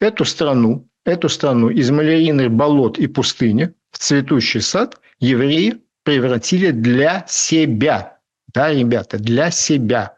[0.00, 8.18] Эту страну, эту страну из малярийных болот и пустыни цветущий сад евреи превратили для себя.
[8.54, 10.16] Да, ребята, для себя.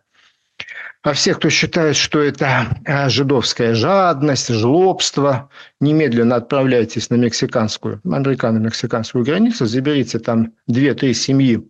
[1.03, 5.49] А все, кто считает, что это а, жидовская жадность, жлобство,
[5.81, 11.67] немедленно отправляйтесь на мексиканскую, американо-мексиканскую границу, заберите там две-три семьи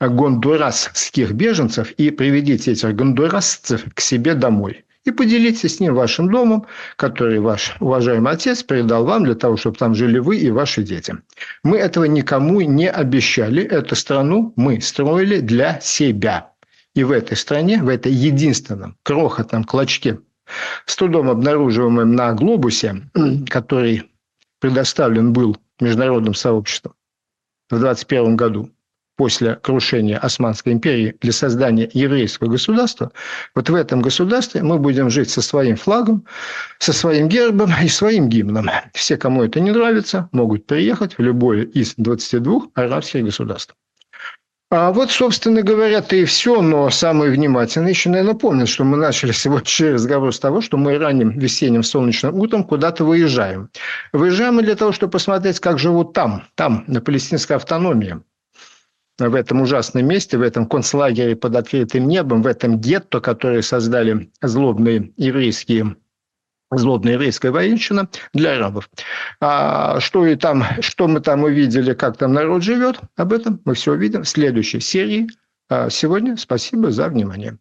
[0.00, 6.66] гондурасских беженцев и приведите этих гондурасцев к себе домой и поделитесь с ним вашим домом,
[6.96, 11.16] который ваш уважаемый отец передал вам для того, чтобы там жили вы и ваши дети.
[11.62, 13.62] Мы этого никому не обещали.
[13.62, 16.52] Эту страну мы строили для себя.
[16.94, 20.20] И в этой стране, в этой единственном крохотном клочке,
[20.86, 23.02] с трудом обнаруживаемым на глобусе,
[23.48, 24.10] который
[24.60, 26.94] предоставлен был международным сообществом
[27.68, 28.70] в 2021 году,
[29.16, 33.12] после крушения Османской империи для создания еврейского государства,
[33.54, 36.24] вот в этом государстве мы будем жить со своим флагом,
[36.78, 38.70] со своим гербом и своим гимном.
[38.92, 43.74] Все, кому это не нравится, могут приехать в любое из 22 арабских государств.
[44.76, 48.96] А вот, собственно говоря, то и все, но самые внимательные еще, наверное, помнят, что мы
[48.96, 53.68] начали сегодняшний разговор с того, что мы ранним весенним солнечным утром куда-то выезжаем.
[54.12, 58.20] Выезжаем мы для того, чтобы посмотреть, как живут там, там, на палестинской автономии
[59.18, 64.30] в этом ужасном месте, в этом концлагере под открытым небом, в этом гетто, которое создали
[64.42, 65.96] злобные еврейские
[66.76, 68.90] злобная еврейская военщина для арабов.
[69.40, 73.74] А что, и там, что мы там увидели, как там народ живет, об этом мы
[73.74, 75.28] все увидим в следующей серии.
[75.68, 77.58] А сегодня спасибо за внимание.